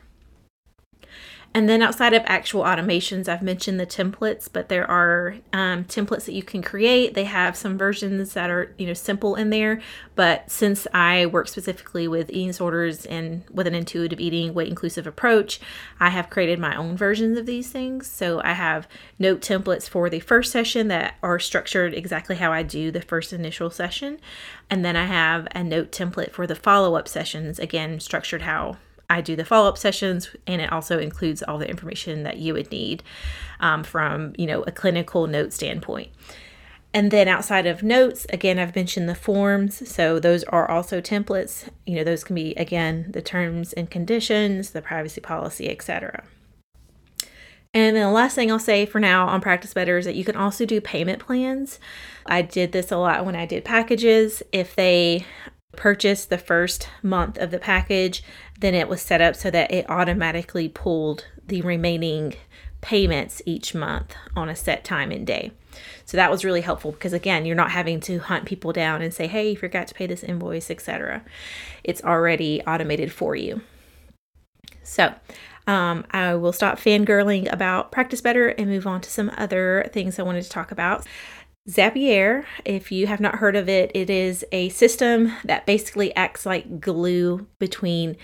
And 1.51 1.67
then 1.67 1.81
outside 1.81 2.13
of 2.13 2.21
actual 2.25 2.63
automations, 2.63 3.27
I've 3.27 3.41
mentioned 3.41 3.79
the 3.79 3.87
templates, 3.87 4.47
but 4.51 4.69
there 4.69 4.89
are 4.89 5.35
um, 5.51 5.83
templates 5.85 6.25
that 6.25 6.33
you 6.33 6.43
can 6.43 6.61
create. 6.61 7.15
They 7.15 7.23
have 7.23 7.57
some 7.57 7.75
versions 7.75 8.33
that 8.33 8.51
are 8.51 8.75
you 8.77 8.85
know 8.85 8.93
simple 8.93 9.35
in 9.35 9.49
there, 9.49 9.81
but 10.15 10.49
since 10.51 10.85
I 10.93 11.25
work 11.25 11.47
specifically 11.47 12.07
with 12.07 12.29
eating 12.29 12.47
disorders 12.47 13.05
and 13.07 13.43
with 13.51 13.65
an 13.65 13.73
intuitive 13.73 14.19
eating, 14.19 14.53
weight 14.53 14.69
inclusive 14.69 15.07
approach, 15.07 15.59
I 15.99 16.09
have 16.09 16.29
created 16.29 16.59
my 16.59 16.75
own 16.75 16.95
versions 16.95 17.35
of 17.35 17.47
these 17.47 17.71
things. 17.71 18.05
So 18.05 18.41
I 18.43 18.53
have 18.53 18.87
note 19.17 19.41
templates 19.41 19.89
for 19.89 20.07
the 20.07 20.19
first 20.19 20.51
session 20.51 20.87
that 20.89 21.15
are 21.23 21.39
structured 21.39 21.95
exactly 21.95 22.35
how 22.35 22.51
I 22.51 22.61
do 22.61 22.91
the 22.91 23.01
first 23.01 23.33
initial 23.33 23.71
session, 23.71 24.19
and 24.69 24.85
then 24.85 24.95
I 24.95 25.05
have 25.05 25.47
a 25.55 25.63
note 25.63 25.91
template 25.91 26.31
for 26.31 26.45
the 26.45 26.55
follow 26.55 26.93
up 26.93 27.07
sessions, 27.07 27.57
again 27.57 27.99
structured 27.99 28.43
how 28.43 28.77
I 29.09 29.21
do 29.21 29.35
the 29.35 29.45
follow 29.45 29.69
up 29.69 29.77
sessions, 29.77 30.35
and 30.45 30.61
it 30.61 30.71
also 30.71 30.99
includes 30.99 31.41
all 31.41 31.57
the 31.57 31.69
information 31.69 32.23
that 32.23 32.37
you 32.37 32.53
would 32.53 32.71
need 32.71 33.03
um, 33.59 33.83
from 33.83 34.33
you 34.37 34.45
know 34.45 34.63
a 34.63 34.71
clinical 34.71 35.27
note 35.27 35.53
standpoint. 35.53 36.09
And 36.93 37.11
then 37.11 37.27
outside 37.27 37.67
of 37.67 37.83
notes, 37.83 38.25
again, 38.31 38.57
I've 38.57 38.75
mentioned 38.75 39.07
the 39.07 39.15
forms. 39.15 39.87
So 39.87 40.19
those 40.19 40.43
are 40.45 40.69
also 40.69 41.01
templates. 41.01 41.69
You 41.85 41.95
know, 41.95 42.03
those 42.03 42.23
can 42.23 42.35
be, 42.35 42.55
again, 42.55 43.11
the 43.11 43.21
terms 43.21 43.73
and 43.73 43.91
conditions, 43.91 44.71
the 44.71 44.81
privacy 44.81 45.21
policy, 45.21 45.69
etc. 45.69 46.23
And 47.73 47.95
then 47.95 48.03
the 48.03 48.09
last 48.11 48.33
thing 48.33 48.51
I'll 48.51 48.57
say 48.57 48.87
for 48.87 48.99
now 48.99 49.27
on 49.27 49.41
Practice 49.41 49.75
Better 49.75 49.99
is 49.99 50.05
that 50.05 50.15
you 50.15 50.25
can 50.25 50.35
also 50.35 50.65
do 50.65 50.81
payment 50.81 51.19
plans. 51.19 51.79
I 52.25 52.41
did 52.41 52.71
this 52.71 52.91
a 52.91 52.97
lot 52.97 53.25
when 53.25 53.35
I 53.35 53.45
did 53.45 53.63
packages. 53.63 54.41
If 54.51 54.75
they 54.75 55.25
purchase 55.75 56.25
the 56.25 56.39
first 56.39 56.89
month 57.03 57.37
of 57.37 57.51
the 57.51 57.59
package, 57.59 58.23
then 58.59 58.75
it 58.75 58.87
was 58.87 59.01
set 59.01 59.21
up 59.21 59.35
so 59.35 59.49
that 59.51 59.71
it 59.71 59.89
automatically 59.89 60.69
pulled 60.69 61.25
the 61.47 61.61
remaining 61.61 62.35
payments 62.81 63.41
each 63.45 63.73
month 63.75 64.15
on 64.35 64.49
a 64.49 64.55
set 64.55 64.83
time 64.83 65.11
and 65.11 65.25
day. 65.25 65.51
So 66.05 66.17
that 66.17 66.31
was 66.31 66.45
really 66.45 66.61
helpful 66.61 66.91
because 66.91 67.13
again, 67.13 67.45
you're 67.45 67.55
not 67.55 67.71
having 67.71 67.99
to 68.01 68.19
hunt 68.19 68.45
people 68.45 68.73
down 68.73 69.01
and 69.01 69.13
say, 69.13 69.27
"Hey, 69.27 69.51
you 69.51 69.57
forgot 69.57 69.87
to 69.87 69.93
pay 69.93 70.07
this 70.07 70.23
invoice," 70.23 70.71
etc. 70.71 71.23
It's 71.83 72.03
already 72.03 72.61
automated 72.65 73.11
for 73.11 73.35
you. 73.35 73.61
So, 74.83 75.13
um, 75.67 76.05
I 76.11 76.33
will 76.35 76.53
stop 76.53 76.79
fangirling 76.79 77.51
about 77.51 77.91
Practice 77.91 78.21
Better 78.21 78.49
and 78.49 78.67
move 78.67 78.87
on 78.87 79.01
to 79.01 79.09
some 79.09 79.31
other 79.37 79.87
things 79.93 80.17
I 80.17 80.23
wanted 80.23 80.43
to 80.43 80.49
talk 80.49 80.71
about. 80.71 81.05
Zapier, 81.69 82.45
if 82.65 82.91
you 82.91 83.05
have 83.05 83.19
not 83.19 83.35
heard 83.35 83.55
of 83.55 83.69
it, 83.69 83.91
it 83.93 84.09
is 84.09 84.43
a 84.51 84.69
system 84.69 85.33
that 85.43 85.67
basically 85.67 86.15
acts 86.15 86.45
like 86.45 86.79
glue 86.79 87.45
between 87.59 88.17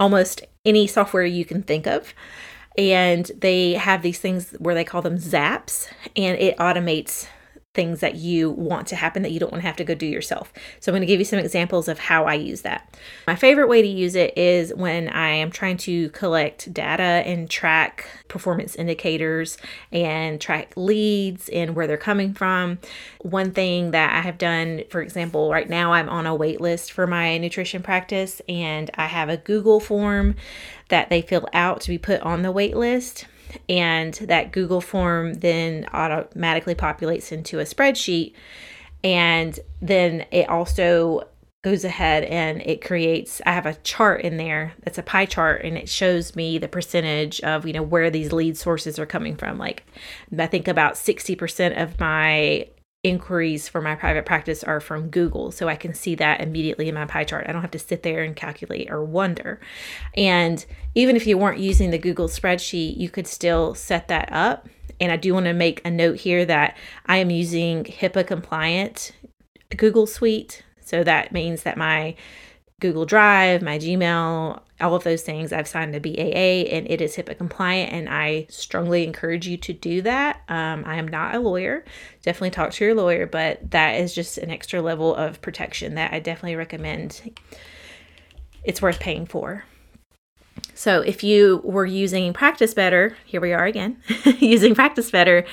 almost 0.00 0.42
any 0.64 0.88
software 0.88 1.24
you 1.24 1.44
can 1.44 1.62
think 1.62 1.86
of. 1.86 2.12
And 2.76 3.30
they 3.38 3.74
have 3.74 4.02
these 4.02 4.18
things 4.18 4.52
where 4.58 4.74
they 4.74 4.84
call 4.84 5.02
them 5.02 5.18
zaps, 5.18 5.88
and 6.16 6.38
it 6.38 6.56
automates 6.56 7.26
things 7.72 8.00
that 8.00 8.16
you 8.16 8.50
want 8.50 8.88
to 8.88 8.96
happen 8.96 9.22
that 9.22 9.30
you 9.30 9.38
don't 9.38 9.52
want 9.52 9.62
to 9.62 9.66
have 9.66 9.76
to 9.76 9.84
go 9.84 9.94
do 9.94 10.06
yourself. 10.06 10.52
So 10.80 10.90
I'm 10.90 10.94
going 10.94 11.02
to 11.02 11.06
give 11.06 11.20
you 11.20 11.24
some 11.24 11.38
examples 11.38 11.86
of 11.86 12.00
how 12.00 12.24
I 12.24 12.34
use 12.34 12.62
that. 12.62 12.96
My 13.28 13.36
favorite 13.36 13.68
way 13.68 13.80
to 13.80 13.86
use 13.86 14.16
it 14.16 14.36
is 14.36 14.74
when 14.74 15.08
I 15.08 15.28
am 15.28 15.52
trying 15.52 15.76
to 15.78 16.10
collect 16.10 16.74
data 16.74 17.02
and 17.02 17.48
track 17.48 18.08
performance 18.26 18.74
indicators 18.74 19.56
and 19.92 20.40
track 20.40 20.72
leads 20.76 21.48
and 21.50 21.76
where 21.76 21.86
they're 21.86 21.96
coming 21.96 22.34
from. 22.34 22.80
One 23.20 23.52
thing 23.52 23.92
that 23.92 24.14
I 24.14 24.20
have 24.22 24.38
done, 24.38 24.82
for 24.90 25.00
example, 25.00 25.48
right 25.48 25.70
now 25.70 25.92
I'm 25.92 26.08
on 26.08 26.26
a 26.26 26.34
wait 26.34 26.60
list 26.60 26.90
for 26.90 27.06
my 27.06 27.38
nutrition 27.38 27.84
practice 27.84 28.42
and 28.48 28.90
I 28.96 29.06
have 29.06 29.28
a 29.28 29.36
Google 29.36 29.78
form 29.78 30.34
that 30.88 31.08
they 31.08 31.22
fill 31.22 31.48
out 31.52 31.82
to 31.82 31.88
be 31.88 31.98
put 31.98 32.20
on 32.22 32.42
the 32.42 32.50
wait 32.50 32.76
list 32.76 33.26
and 33.68 34.14
that 34.14 34.52
Google 34.52 34.80
form 34.80 35.34
then 35.34 35.86
automatically 35.92 36.74
populates 36.74 37.32
into 37.32 37.58
a 37.60 37.64
spreadsheet. 37.64 38.34
And 39.02 39.58
then 39.80 40.26
it 40.30 40.48
also 40.48 41.28
goes 41.62 41.84
ahead 41.84 42.24
and 42.24 42.62
it 42.62 42.82
creates 42.82 43.42
i 43.44 43.52
have 43.52 43.66
a 43.66 43.74
chart 43.84 44.22
in 44.22 44.38
there 44.38 44.72
that's 44.82 44.96
a 44.96 45.02
pie 45.02 45.26
chart 45.26 45.62
and 45.62 45.76
it 45.76 45.90
shows 45.90 46.34
me 46.34 46.56
the 46.56 46.68
percentage 46.68 47.38
of 47.42 47.66
you 47.66 47.72
know 47.74 47.82
where 47.82 48.08
these 48.08 48.32
lead 48.32 48.56
sources 48.56 48.98
are 48.98 49.04
coming 49.04 49.36
from 49.36 49.58
like 49.58 49.84
i 50.38 50.46
think 50.46 50.66
about 50.66 50.94
60% 50.94 51.82
of 51.82 52.00
my 52.00 52.66
inquiries 53.02 53.68
for 53.68 53.80
my 53.80 53.94
private 53.94 54.26
practice 54.26 54.62
are 54.62 54.80
from 54.80 55.08
Google. 55.08 55.50
So 55.52 55.68
I 55.68 55.76
can 55.76 55.94
see 55.94 56.14
that 56.16 56.40
immediately 56.40 56.88
in 56.88 56.94
my 56.94 57.06
pie 57.06 57.24
chart. 57.24 57.46
I 57.48 57.52
don't 57.52 57.62
have 57.62 57.70
to 57.70 57.78
sit 57.78 58.02
there 58.02 58.22
and 58.22 58.36
calculate 58.36 58.90
or 58.90 59.02
wonder. 59.02 59.60
And 60.14 60.64
even 60.94 61.16
if 61.16 61.26
you 61.26 61.38
weren't 61.38 61.60
using 61.60 61.90
the 61.90 61.98
Google 61.98 62.28
spreadsheet, 62.28 62.96
you 62.96 63.08
could 63.08 63.26
still 63.26 63.74
set 63.74 64.08
that 64.08 64.28
up. 64.32 64.68
And 65.00 65.10
I 65.10 65.16
do 65.16 65.32
want 65.32 65.46
to 65.46 65.54
make 65.54 65.80
a 65.84 65.90
note 65.90 66.18
here 66.18 66.44
that 66.44 66.76
I 67.06 67.16
am 67.16 67.30
using 67.30 67.84
HIPAA 67.84 68.26
compliant 68.26 69.12
Google 69.74 70.06
Suite. 70.06 70.62
So 70.80 71.02
that 71.04 71.32
means 71.32 71.62
that 71.62 71.78
my 71.78 72.16
Google 72.80 73.04
Drive, 73.04 73.62
my 73.62 73.78
Gmail, 73.78 74.60
all 74.80 74.94
of 74.94 75.04
those 75.04 75.22
things. 75.22 75.52
I've 75.52 75.68
signed 75.68 75.94
a 75.94 76.00
BAA 76.00 76.68
and 76.74 76.90
it 76.90 77.00
is 77.00 77.14
HIPAA 77.16 77.36
compliant, 77.36 77.92
and 77.92 78.08
I 78.08 78.46
strongly 78.48 79.04
encourage 79.04 79.46
you 79.46 79.56
to 79.58 79.72
do 79.72 80.02
that. 80.02 80.40
Um, 80.48 80.84
I 80.86 80.96
am 80.96 81.06
not 81.06 81.34
a 81.34 81.38
lawyer. 81.38 81.84
Definitely 82.22 82.50
talk 82.50 82.72
to 82.72 82.84
your 82.84 82.94
lawyer, 82.94 83.26
but 83.26 83.70
that 83.70 84.00
is 84.00 84.14
just 84.14 84.38
an 84.38 84.50
extra 84.50 84.80
level 84.80 85.14
of 85.14 85.40
protection 85.42 85.94
that 85.94 86.12
I 86.12 86.20
definitely 86.20 86.56
recommend. 86.56 87.36
It's 88.64 88.82
worth 88.82 88.98
paying 88.98 89.26
for. 89.26 89.64
So, 90.74 91.00
if 91.00 91.22
you 91.22 91.60
were 91.64 91.86
using 91.86 92.32
Practice 92.32 92.74
Better, 92.74 93.16
here 93.24 93.40
we 93.40 93.52
are 93.52 93.64
again, 93.64 93.98
using 94.38 94.74
Practice 94.74 95.10
Better 95.10 95.44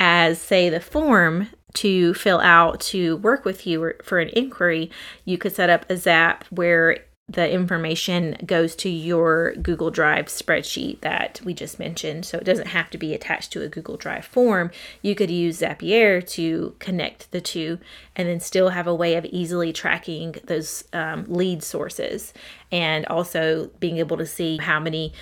as, 0.00 0.40
say, 0.40 0.68
the 0.68 0.80
form 0.80 1.48
to 1.74 2.14
fill 2.14 2.40
out 2.40 2.80
to 2.80 3.16
work 3.18 3.44
with 3.44 3.66
you 3.66 3.92
for 4.02 4.18
an 4.18 4.30
inquiry, 4.30 4.90
you 5.24 5.38
could 5.38 5.54
set 5.54 5.70
up 5.70 5.88
a 5.90 5.96
Zap 5.96 6.44
where 6.50 6.98
the 7.30 7.50
information 7.50 8.38
goes 8.46 8.74
to 8.74 8.88
your 8.88 9.54
Google 9.56 9.90
Drive 9.90 10.26
spreadsheet 10.26 11.00
that 11.00 11.40
we 11.44 11.52
just 11.52 11.78
mentioned. 11.78 12.24
So 12.24 12.38
it 12.38 12.44
doesn't 12.44 12.68
have 12.68 12.88
to 12.90 12.98
be 12.98 13.12
attached 13.12 13.52
to 13.52 13.62
a 13.62 13.68
Google 13.68 13.98
Drive 13.98 14.24
form. 14.24 14.70
You 15.02 15.14
could 15.14 15.30
use 15.30 15.60
Zapier 15.60 16.26
to 16.30 16.74
connect 16.78 17.30
the 17.30 17.42
two 17.42 17.78
and 18.16 18.28
then 18.28 18.40
still 18.40 18.70
have 18.70 18.86
a 18.86 18.94
way 18.94 19.14
of 19.14 19.26
easily 19.26 19.74
tracking 19.74 20.36
those 20.44 20.84
um, 20.94 21.26
lead 21.28 21.62
sources 21.62 22.32
and 22.72 23.04
also 23.06 23.70
being 23.78 23.98
able 23.98 24.16
to 24.16 24.26
see 24.26 24.56
how 24.58 24.80
many. 24.80 25.12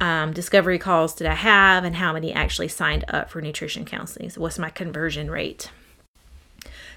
Um, 0.00 0.32
discovery 0.32 0.78
calls 0.78 1.14
did 1.14 1.28
I 1.28 1.34
have 1.34 1.84
and 1.84 1.94
how 1.94 2.14
many 2.14 2.32
actually 2.32 2.66
signed 2.66 3.04
up 3.06 3.30
for 3.30 3.40
nutrition 3.40 3.84
counseling? 3.84 4.30
So, 4.30 4.40
what's 4.40 4.58
my 4.58 4.70
conversion 4.70 5.30
rate? 5.30 5.70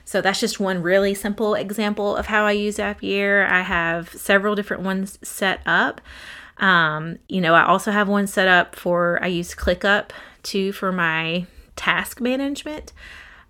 So 0.05 0.21
that's 0.21 0.39
just 0.39 0.59
one 0.59 0.83
really 0.83 1.13
simple 1.15 1.55
example 1.55 2.15
of 2.15 2.27
how 2.27 2.45
I 2.45 2.51
use 2.51 2.77
Zapier. 2.77 3.49
I 3.49 3.61
have 3.61 4.09
several 4.09 4.55
different 4.55 4.83
ones 4.83 5.17
set 5.23 5.61
up. 5.65 5.99
Um, 6.57 7.17
you 7.27 7.41
know, 7.41 7.53
I 7.55 7.65
also 7.65 7.91
have 7.91 8.07
one 8.07 8.27
set 8.27 8.47
up 8.47 8.75
for, 8.75 9.19
I 9.21 9.27
use 9.27 9.53
ClickUp 9.55 10.11
too 10.43 10.71
for 10.71 10.91
my 10.91 11.47
task 11.75 12.21
management. 12.21 12.93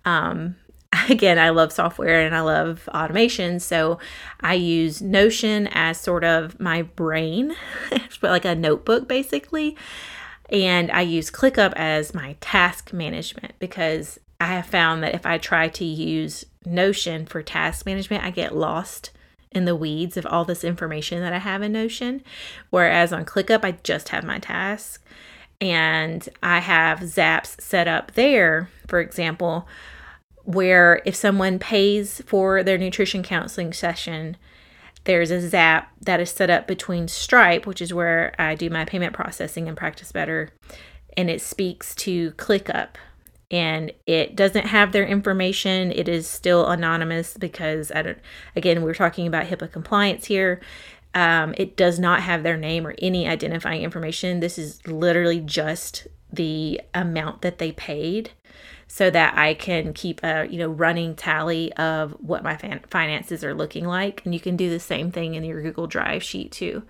Um, 0.04 0.56
again, 1.10 1.38
I 1.38 1.50
love 1.50 1.72
software 1.72 2.20
and 2.22 2.34
I 2.34 2.40
love 2.40 2.88
automation. 2.92 3.60
So 3.60 3.98
I 4.40 4.54
use 4.54 5.02
Notion 5.02 5.68
as 5.68 6.00
sort 6.00 6.24
of 6.24 6.58
my 6.58 6.82
brain, 6.82 7.54
like 8.22 8.44
a 8.44 8.54
notebook 8.54 9.06
basically. 9.06 9.76
And 10.48 10.90
I 10.90 11.02
use 11.02 11.30
ClickUp 11.30 11.72
as 11.74 12.14
my 12.14 12.36
task 12.40 12.92
management 12.92 13.54
because 13.58 14.20
I 14.40 14.46
have 14.46 14.66
found 14.66 15.02
that 15.02 15.14
if 15.14 15.24
I 15.24 15.38
try 15.38 15.68
to 15.68 15.84
use 15.84 16.44
Notion 16.64 17.26
for 17.26 17.42
task 17.42 17.86
management, 17.86 18.24
I 18.24 18.30
get 18.30 18.54
lost 18.54 19.10
in 19.52 19.64
the 19.64 19.76
weeds 19.76 20.16
of 20.16 20.26
all 20.26 20.44
this 20.44 20.64
information 20.64 21.20
that 21.20 21.32
I 21.32 21.38
have 21.38 21.62
in 21.62 21.72
Notion. 21.72 22.22
Whereas 22.70 23.12
on 23.12 23.24
ClickUp, 23.24 23.64
I 23.64 23.78
just 23.82 24.10
have 24.10 24.24
my 24.24 24.38
task 24.38 25.02
and 25.60 26.28
I 26.42 26.58
have 26.58 27.00
Zaps 27.00 27.60
set 27.60 27.88
up 27.88 28.12
there, 28.12 28.68
for 28.86 29.00
example, 29.00 29.66
where 30.44 31.00
if 31.04 31.14
someone 31.14 31.58
pays 31.58 32.22
for 32.26 32.62
their 32.62 32.78
nutrition 32.78 33.22
counseling 33.22 33.72
session, 33.72 34.36
there's 35.04 35.30
a 35.30 35.48
Zap 35.48 35.90
that 36.02 36.20
is 36.20 36.30
set 36.30 36.50
up 36.50 36.66
between 36.66 37.08
Stripe, 37.08 37.66
which 37.66 37.80
is 37.80 37.94
where 37.94 38.34
I 38.38 38.54
do 38.54 38.68
my 38.68 38.84
payment 38.84 39.12
processing 39.14 39.68
and 39.68 39.76
practice 39.76 40.12
better, 40.12 40.50
and 41.16 41.30
it 41.30 41.40
speaks 41.40 41.94
to 41.96 42.32
ClickUp, 42.32 42.90
and 43.50 43.92
it 44.06 44.34
doesn't 44.34 44.66
have 44.66 44.92
their 44.92 45.06
information. 45.06 45.92
It 45.92 46.08
is 46.08 46.26
still 46.26 46.66
anonymous 46.66 47.36
because 47.36 47.92
I 47.92 48.02
don't. 48.02 48.18
Again, 48.54 48.82
we're 48.82 48.94
talking 48.94 49.26
about 49.26 49.46
HIPAA 49.46 49.70
compliance 49.70 50.26
here. 50.26 50.60
Um, 51.14 51.54
it 51.56 51.76
does 51.76 51.98
not 51.98 52.20
have 52.22 52.42
their 52.42 52.56
name 52.56 52.86
or 52.86 52.94
any 52.98 53.28
identifying 53.28 53.82
information. 53.82 54.40
This 54.40 54.58
is 54.58 54.86
literally 54.86 55.40
just 55.40 56.08
the 56.32 56.80
amount 56.92 57.42
that 57.42 57.58
they 57.58 57.72
paid, 57.72 58.30
so 58.88 59.10
that 59.10 59.38
I 59.38 59.54
can 59.54 59.92
keep 59.92 60.22
a 60.24 60.46
you 60.46 60.58
know 60.58 60.68
running 60.68 61.14
tally 61.14 61.72
of 61.74 62.12
what 62.20 62.42
my 62.42 62.56
finances 62.90 63.44
are 63.44 63.54
looking 63.54 63.86
like. 63.86 64.22
And 64.24 64.34
you 64.34 64.40
can 64.40 64.56
do 64.56 64.68
the 64.68 64.80
same 64.80 65.12
thing 65.12 65.34
in 65.34 65.44
your 65.44 65.62
Google 65.62 65.86
Drive 65.86 66.22
sheet 66.22 66.50
too. 66.50 66.82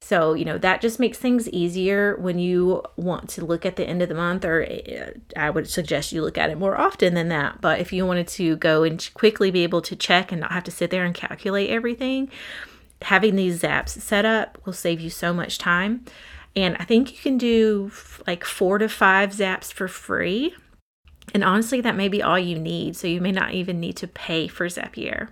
So, 0.00 0.34
you 0.34 0.44
know, 0.44 0.58
that 0.58 0.80
just 0.80 1.00
makes 1.00 1.18
things 1.18 1.48
easier 1.48 2.16
when 2.16 2.38
you 2.38 2.82
want 2.96 3.28
to 3.30 3.44
look 3.44 3.66
at 3.66 3.76
the 3.76 3.84
end 3.84 4.02
of 4.02 4.08
the 4.08 4.14
month, 4.14 4.44
or 4.44 4.62
eh, 4.62 5.12
I 5.36 5.50
would 5.50 5.68
suggest 5.68 6.12
you 6.12 6.22
look 6.22 6.38
at 6.38 6.50
it 6.50 6.58
more 6.58 6.78
often 6.78 7.14
than 7.14 7.28
that. 7.28 7.60
But 7.60 7.80
if 7.80 7.92
you 7.92 8.06
wanted 8.06 8.28
to 8.28 8.56
go 8.56 8.82
and 8.82 9.08
quickly 9.14 9.50
be 9.50 9.64
able 9.64 9.80
to 9.82 9.96
check 9.96 10.30
and 10.30 10.40
not 10.40 10.52
have 10.52 10.64
to 10.64 10.70
sit 10.70 10.90
there 10.90 11.04
and 11.04 11.14
calculate 11.14 11.70
everything, 11.70 12.30
having 13.02 13.36
these 13.36 13.62
zaps 13.62 14.00
set 14.00 14.24
up 14.24 14.58
will 14.64 14.72
save 14.72 15.00
you 15.00 15.10
so 15.10 15.32
much 15.32 15.58
time. 15.58 16.04
And 16.54 16.76
I 16.78 16.84
think 16.84 17.12
you 17.12 17.18
can 17.18 17.36
do 17.36 17.90
like 18.26 18.44
four 18.44 18.78
to 18.78 18.88
five 18.88 19.30
zaps 19.30 19.72
for 19.72 19.88
free. 19.88 20.54
And 21.34 21.42
honestly, 21.42 21.80
that 21.80 21.96
may 21.96 22.08
be 22.08 22.22
all 22.22 22.38
you 22.38 22.58
need. 22.58 22.96
So 22.96 23.06
you 23.06 23.20
may 23.20 23.32
not 23.32 23.52
even 23.52 23.80
need 23.80 23.96
to 23.96 24.06
pay 24.06 24.46
for 24.48 24.66
Zapier. 24.66 25.28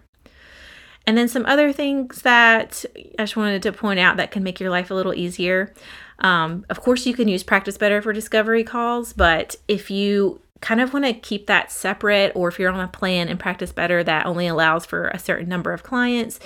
And 1.07 1.19
then 1.19 1.29
some 1.29 1.45
other 1.47 1.73
things 1.73 2.23
that 2.23 2.85
I 3.19 3.23
just 3.23 3.37
wanted 3.37 3.63
to 3.63 3.73
point 3.73 4.01
out 4.01 4.17
that 4.17 4.31
can 4.31 4.43
make 4.43 4.59
your 4.59 4.71
life 4.71 4.91
a 4.91 4.95
little 4.95 5.15
easier. 5.15 5.73
Um, 6.21 6.65
of 6.71 6.81
course, 6.81 7.07
you 7.07 7.15
can 7.15 7.29
use 7.29 7.43
Practice 7.43 7.77
Better 7.77 8.01
for 8.01 8.13
discovery 8.13 8.65
calls, 8.65 9.13
but 9.13 9.57
if 9.69 9.91
you 9.91 10.41
kind 10.61 10.81
of 10.81 10.95
want 10.95 11.05
to 11.05 11.13
keep 11.13 11.47
that 11.47 11.71
separate, 11.71 12.33
or 12.35 12.49
if 12.49 12.59
you're 12.59 12.71
on 12.71 12.81
a 12.81 12.89
plan 12.89 13.29
and 13.29 13.39
Practice 13.39 13.73
Better 13.73 14.03
that 14.03 14.25
only 14.25 14.47
allows 14.47 14.87
for 14.87 15.09
a 15.09 15.19
certain 15.19 15.49
number 15.49 15.73
of 15.73 15.83
clients, 15.83 16.41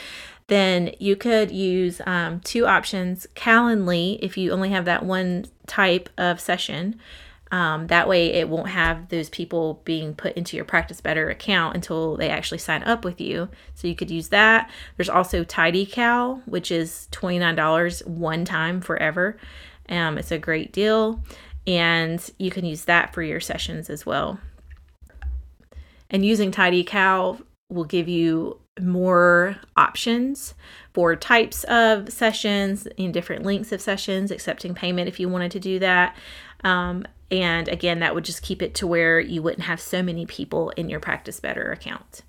then 0.48 0.92
you 0.98 1.14
could 1.14 1.52
use 1.52 2.00
um, 2.06 2.40
two 2.40 2.66
options 2.66 3.26
Calendly 3.36 4.18
if 4.20 4.36
you 4.36 4.50
only 4.50 4.70
have 4.70 4.86
that 4.86 5.04
one 5.04 5.44
type 5.66 6.08
of 6.18 6.40
session 6.40 6.98
um, 7.50 7.86
that 7.86 8.08
way, 8.08 8.34
it 8.34 8.48
won't 8.48 8.68
have 8.68 9.08
those 9.08 9.28
people 9.30 9.80
being 9.84 10.14
put 10.14 10.34
into 10.34 10.56
your 10.56 10.64
Practice 10.64 11.00
Better 11.00 11.30
account 11.30 11.74
until 11.74 12.16
they 12.16 12.28
actually 12.28 12.58
sign 12.58 12.82
up 12.82 13.04
with 13.04 13.20
you. 13.20 13.48
So 13.74 13.88
you 13.88 13.94
could 13.94 14.10
use 14.10 14.28
that. 14.28 14.70
There's 14.96 15.08
also 15.08 15.44
TidyCal, 15.44 16.42
which 16.46 16.70
is 16.70 17.08
$29 17.12 18.06
one 18.06 18.44
time 18.44 18.80
forever. 18.80 19.38
Um, 19.88 20.18
it's 20.18 20.30
a 20.30 20.38
great 20.38 20.72
deal, 20.72 21.22
and 21.66 22.30
you 22.38 22.50
can 22.50 22.66
use 22.66 22.84
that 22.84 23.14
for 23.14 23.22
your 23.22 23.40
sessions 23.40 23.88
as 23.88 24.04
well. 24.04 24.38
And 26.10 26.24
using 26.24 26.50
TidyCal 26.50 27.42
will 27.70 27.84
give 27.84 28.08
you 28.08 28.60
more 28.80 29.56
options 29.76 30.54
for 30.92 31.16
types 31.16 31.64
of 31.64 32.10
sessions 32.12 32.86
and 32.98 33.12
different 33.12 33.44
lengths 33.44 33.72
of 33.72 33.80
sessions, 33.80 34.30
accepting 34.30 34.74
payment 34.74 35.08
if 35.08 35.18
you 35.18 35.28
wanted 35.28 35.50
to 35.52 35.60
do 35.60 35.78
that. 35.78 36.16
Um, 36.64 37.04
and 37.30 37.68
again, 37.68 38.00
that 38.00 38.14
would 38.14 38.24
just 38.24 38.42
keep 38.42 38.62
it 38.62 38.74
to 38.76 38.86
where 38.86 39.20
you 39.20 39.42
wouldn't 39.42 39.64
have 39.64 39.80
so 39.80 40.02
many 40.02 40.26
people 40.26 40.70
in 40.70 40.88
your 40.88 41.00
Practice 41.00 41.40
Better 41.40 41.70
account. 41.70 42.22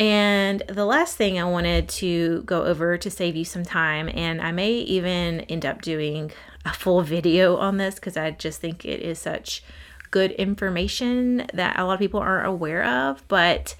And 0.00 0.62
the 0.68 0.84
last 0.84 1.16
thing 1.16 1.38
I 1.38 1.44
wanted 1.44 1.88
to 1.90 2.42
go 2.42 2.64
over 2.64 2.98
to 2.98 3.10
save 3.10 3.36
you 3.36 3.44
some 3.44 3.64
time, 3.64 4.10
and 4.12 4.40
I 4.40 4.50
may 4.50 4.72
even 4.72 5.40
end 5.42 5.64
up 5.64 5.82
doing 5.82 6.32
a 6.64 6.72
full 6.72 7.02
video 7.02 7.56
on 7.56 7.76
this 7.76 7.96
because 7.96 8.16
I 8.16 8.32
just 8.32 8.60
think 8.60 8.84
it 8.84 9.00
is 9.00 9.18
such 9.18 9.62
good 10.10 10.32
information 10.32 11.46
that 11.54 11.78
a 11.78 11.84
lot 11.84 11.94
of 11.94 12.00
people 12.00 12.20
aren't 12.20 12.46
aware 12.46 12.84
of, 12.84 13.26
but 13.28 13.76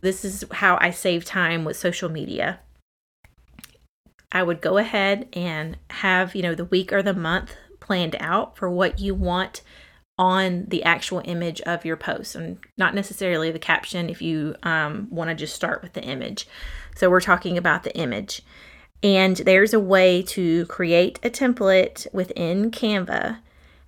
this 0.00 0.24
is 0.24 0.44
how 0.52 0.78
I 0.80 0.90
save 0.90 1.24
time 1.24 1.64
with 1.64 1.76
social 1.76 2.08
media. 2.08 2.60
I 4.30 4.42
would 4.42 4.60
go 4.60 4.78
ahead 4.78 5.28
and 5.32 5.76
have, 5.90 6.34
you 6.34 6.42
know, 6.42 6.54
the 6.54 6.64
week 6.64 6.92
or 6.92 7.02
the 7.02 7.14
month 7.14 7.56
planned 7.84 8.16
out 8.18 8.56
for 8.56 8.68
what 8.68 8.98
you 8.98 9.14
want 9.14 9.62
on 10.18 10.64
the 10.68 10.82
actual 10.84 11.22
image 11.24 11.60
of 11.62 11.84
your 11.84 11.96
post 11.96 12.34
and 12.34 12.58
not 12.78 12.94
necessarily 12.94 13.50
the 13.50 13.58
caption 13.58 14.08
if 14.08 14.22
you 14.22 14.54
um, 14.62 15.08
want 15.10 15.28
to 15.28 15.34
just 15.34 15.54
start 15.54 15.82
with 15.82 15.92
the 15.92 16.02
image. 16.02 16.46
So 16.96 17.10
we're 17.10 17.20
talking 17.20 17.58
about 17.58 17.82
the 17.82 17.96
image. 17.96 18.42
And 19.02 19.36
there's 19.36 19.74
a 19.74 19.80
way 19.80 20.22
to 20.22 20.66
create 20.66 21.18
a 21.22 21.30
template 21.30 22.06
within 22.14 22.70
Canva. 22.70 23.38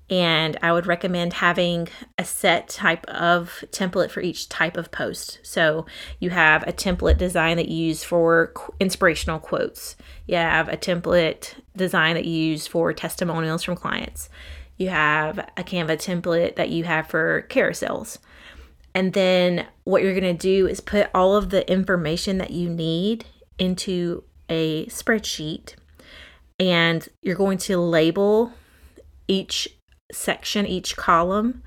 And 0.08 0.56
I 0.62 0.72
would 0.72 0.86
recommend 0.86 1.32
having 1.32 1.88
a 2.16 2.24
set 2.24 2.68
type 2.68 3.04
of 3.06 3.64
template 3.70 4.10
for 4.10 4.20
each 4.20 4.48
type 4.48 4.76
of 4.76 4.92
post. 4.92 5.40
So 5.42 5.86
you 6.20 6.30
have 6.30 6.62
a 6.62 6.72
template 6.72 7.18
design 7.18 7.56
that 7.56 7.68
you 7.68 7.86
use 7.86 8.04
for 8.04 8.52
inspirational 8.78 9.40
quotes. 9.40 9.96
You 10.26 10.36
have 10.36 10.68
a 10.68 10.76
template 10.76 11.54
design 11.76 12.14
that 12.14 12.24
you 12.24 12.38
use 12.50 12.66
for 12.68 12.92
testimonials 12.92 13.64
from 13.64 13.74
clients. 13.74 14.28
You 14.76 14.90
have 14.90 15.38
a 15.56 15.64
Canva 15.64 15.96
template 15.96 16.56
that 16.56 16.68
you 16.68 16.84
have 16.84 17.08
for 17.08 17.46
carousels. 17.48 18.18
And 18.94 19.12
then 19.12 19.66
what 19.84 20.02
you're 20.02 20.18
going 20.18 20.36
to 20.36 20.40
do 20.40 20.66
is 20.66 20.80
put 20.80 21.10
all 21.14 21.36
of 21.36 21.50
the 21.50 21.70
information 21.70 22.38
that 22.38 22.50
you 22.50 22.68
need 22.68 23.26
into 23.58 24.22
a 24.48 24.86
spreadsheet 24.86 25.74
and 26.58 27.06
you're 27.22 27.36
going 27.36 27.58
to 27.58 27.78
label 27.78 28.52
each 29.28 29.68
section, 30.12 30.66
each 30.66 30.96
column 30.96 31.62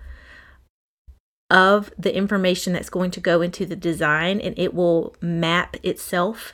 of 1.50 1.92
the 1.98 2.16
information 2.16 2.74
that's 2.74 2.90
going 2.90 3.12
to 3.12 3.20
go 3.20 3.42
into 3.42 3.66
the 3.66 3.76
design 3.76 4.40
and 4.40 4.58
it 4.58 4.74
will 4.74 5.16
map 5.20 5.78
itself 5.84 6.54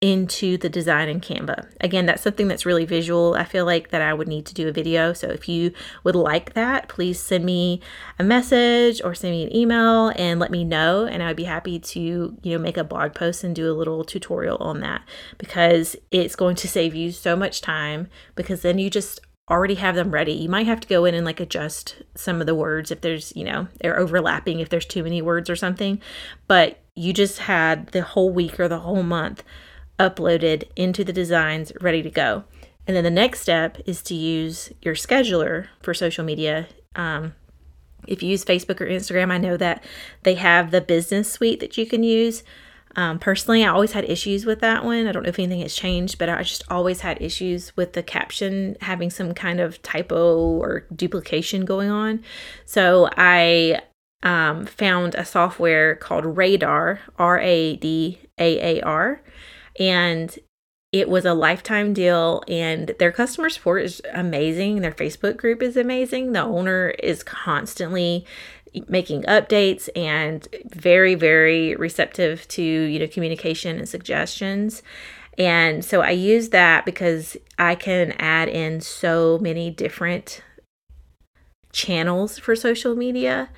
into 0.00 0.56
the 0.56 0.70
design 0.70 1.10
in 1.10 1.20
Canva. 1.20 1.70
Again, 1.82 2.06
that's 2.06 2.22
something 2.22 2.48
that's 2.48 2.64
really 2.64 2.86
visual. 2.86 3.34
I 3.34 3.44
feel 3.44 3.66
like 3.66 3.90
that 3.90 4.00
I 4.00 4.14
would 4.14 4.28
need 4.28 4.46
to 4.46 4.54
do 4.54 4.66
a 4.66 4.72
video. 4.72 5.12
So 5.12 5.28
if 5.28 5.46
you 5.46 5.72
would 6.04 6.14
like 6.14 6.54
that, 6.54 6.88
please 6.88 7.20
send 7.20 7.44
me 7.44 7.82
a 8.18 8.24
message 8.24 9.02
or 9.04 9.14
send 9.14 9.32
me 9.32 9.42
an 9.42 9.54
email 9.54 10.10
and 10.16 10.40
let 10.40 10.50
me 10.50 10.64
know 10.64 11.04
and 11.04 11.22
I'd 11.22 11.36
be 11.36 11.44
happy 11.44 11.78
to, 11.78 12.00
you 12.00 12.56
know, 12.56 12.58
make 12.58 12.78
a 12.78 12.84
blog 12.84 13.14
post 13.14 13.44
and 13.44 13.54
do 13.54 13.70
a 13.70 13.76
little 13.76 14.02
tutorial 14.02 14.56
on 14.56 14.80
that 14.80 15.02
because 15.36 15.96
it's 16.10 16.34
going 16.34 16.56
to 16.56 16.68
save 16.68 16.94
you 16.94 17.12
so 17.12 17.36
much 17.36 17.60
time 17.60 18.08
because 18.36 18.62
then 18.62 18.78
you 18.78 18.88
just 18.88 19.20
already 19.50 19.74
have 19.74 19.96
them 19.96 20.12
ready. 20.12 20.32
You 20.32 20.48
might 20.48 20.66
have 20.66 20.80
to 20.80 20.88
go 20.88 21.04
in 21.04 21.14
and 21.14 21.26
like 21.26 21.40
adjust 21.40 22.02
some 22.14 22.40
of 22.40 22.46
the 22.46 22.54
words 22.54 22.90
if 22.90 23.00
there's, 23.00 23.34
you 23.34 23.44
know, 23.44 23.68
they're 23.80 23.98
overlapping 23.98 24.60
if 24.60 24.68
there's 24.68 24.86
too 24.86 25.02
many 25.02 25.20
words 25.20 25.50
or 25.50 25.56
something, 25.56 26.00
but 26.46 26.78
you 26.94 27.12
just 27.12 27.40
had 27.40 27.88
the 27.88 28.02
whole 28.02 28.30
week 28.30 28.60
or 28.60 28.68
the 28.68 28.80
whole 28.80 29.02
month 29.02 29.42
uploaded 29.98 30.68
into 30.76 31.02
the 31.02 31.12
designs 31.12 31.72
ready 31.80 32.02
to 32.02 32.10
go. 32.10 32.44
And 32.86 32.96
then 32.96 33.04
the 33.04 33.10
next 33.10 33.40
step 33.40 33.78
is 33.86 34.02
to 34.02 34.14
use 34.14 34.72
your 34.82 34.94
scheduler 34.94 35.66
for 35.82 35.94
social 35.94 36.24
media. 36.24 36.68
Um, 36.94 37.34
if 38.06 38.22
you 38.22 38.30
use 38.30 38.44
Facebook 38.44 38.80
or 38.80 38.86
Instagram, 38.86 39.30
I 39.30 39.38
know 39.38 39.56
that 39.56 39.84
they 40.22 40.34
have 40.34 40.70
the 40.70 40.80
business 40.80 41.30
suite 41.30 41.60
that 41.60 41.76
you 41.76 41.86
can 41.86 42.02
use. 42.02 42.42
Um, 42.96 43.18
personally, 43.18 43.64
I 43.64 43.68
always 43.68 43.92
had 43.92 44.04
issues 44.04 44.44
with 44.44 44.60
that 44.60 44.84
one. 44.84 45.06
I 45.06 45.12
don't 45.12 45.22
know 45.22 45.28
if 45.28 45.38
anything 45.38 45.60
has 45.60 45.74
changed, 45.74 46.18
but 46.18 46.28
I 46.28 46.42
just 46.42 46.64
always 46.68 47.00
had 47.00 47.22
issues 47.22 47.76
with 47.76 47.92
the 47.92 48.02
caption 48.02 48.76
having 48.80 49.10
some 49.10 49.32
kind 49.32 49.60
of 49.60 49.80
typo 49.82 50.36
or 50.36 50.86
duplication 50.94 51.64
going 51.64 51.90
on. 51.90 52.22
So 52.64 53.08
I 53.16 53.80
um, 54.22 54.66
found 54.66 55.14
a 55.14 55.24
software 55.24 55.96
called 55.96 56.24
Radaar, 56.24 56.98
R 57.18 57.38
A 57.38 57.76
D 57.76 58.18
A 58.38 58.78
A 58.78 58.82
R 58.82 59.22
and 59.78 60.38
it 60.92 61.08
was 61.08 61.24
a 61.24 61.34
lifetime 61.34 61.92
deal 61.92 62.42
and 62.48 62.94
their 62.98 63.12
customer 63.12 63.48
support 63.48 63.82
is 63.82 64.02
amazing 64.12 64.80
their 64.80 64.92
facebook 64.92 65.36
group 65.36 65.62
is 65.62 65.76
amazing 65.76 66.32
the 66.32 66.42
owner 66.42 66.90
is 67.02 67.22
constantly 67.22 68.26
making 68.88 69.22
updates 69.22 69.88
and 69.96 70.46
very 70.66 71.14
very 71.14 71.74
receptive 71.76 72.46
to 72.48 72.62
you 72.62 72.98
know 72.98 73.06
communication 73.06 73.78
and 73.78 73.88
suggestions. 73.88 74.82
And 75.38 75.84
so 75.84 76.02
i 76.02 76.10
use 76.10 76.50
that 76.50 76.84
because 76.84 77.36
i 77.58 77.74
can 77.74 78.12
add 78.18 78.48
in 78.48 78.80
so 78.80 79.38
many 79.38 79.70
different 79.70 80.42
channels 81.72 82.38
for 82.38 82.56
social 82.56 82.94
media. 82.94 83.48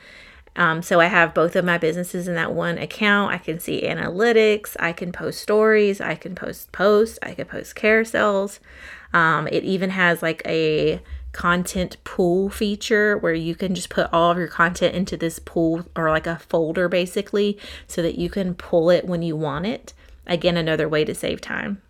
Um, 0.55 0.83
so 0.83 1.01
I 1.01 1.07
have 1.07 1.33
both 1.33 1.57
of 1.57 1.64
my 1.64 1.79
businesses 1.79 2.29
in 2.29 2.35
that 2.35 2.53
one 2.53 2.77
account. 2.77 3.33
I 3.33 3.38
can 3.38 3.59
see 3.59 3.83
analytics, 3.83 4.77
I 4.79 4.92
can 4.92 5.11
post 5.11 5.40
stories, 5.40 6.01
I 6.01 6.14
can 6.14 6.35
post 6.35 6.72
posts, 6.72 7.18
I 7.22 7.35
can 7.35 7.46
post 7.46 7.75
carousels. 7.75 8.59
Um, 9.14 9.48
it 9.48 9.64
even 9.64 9.90
has 9.90 10.22
like 10.22 10.42
a 10.44 11.01
content 11.33 11.97
pool 12.05 12.51
feature 12.51 13.16
where 13.16 13.35
you 13.35 13.55
can 13.55 13.75
just 13.75 13.88
put 13.88 14.12
all 14.12 14.31
of 14.31 14.38
your 14.38 14.49
content 14.49 14.95
into 14.95 15.16
this 15.16 15.38
pool 15.38 15.85
or 15.97 16.11
like 16.11 16.27
a 16.27 16.38
folder 16.38 16.88
basically 16.88 17.59
so 17.87 18.03
that 18.03 18.18
you 18.18 18.29
can 18.29 18.55
pull 18.55 18.90
it 18.90 19.07
when 19.07 19.23
you 19.23 19.37
want 19.37 19.66
it. 19.66 19.95
Again, 20.27 20.57
another 20.57 20.88
way 20.88 21.05
to 21.05 21.14
save 21.14 21.40
time. 21.40 21.83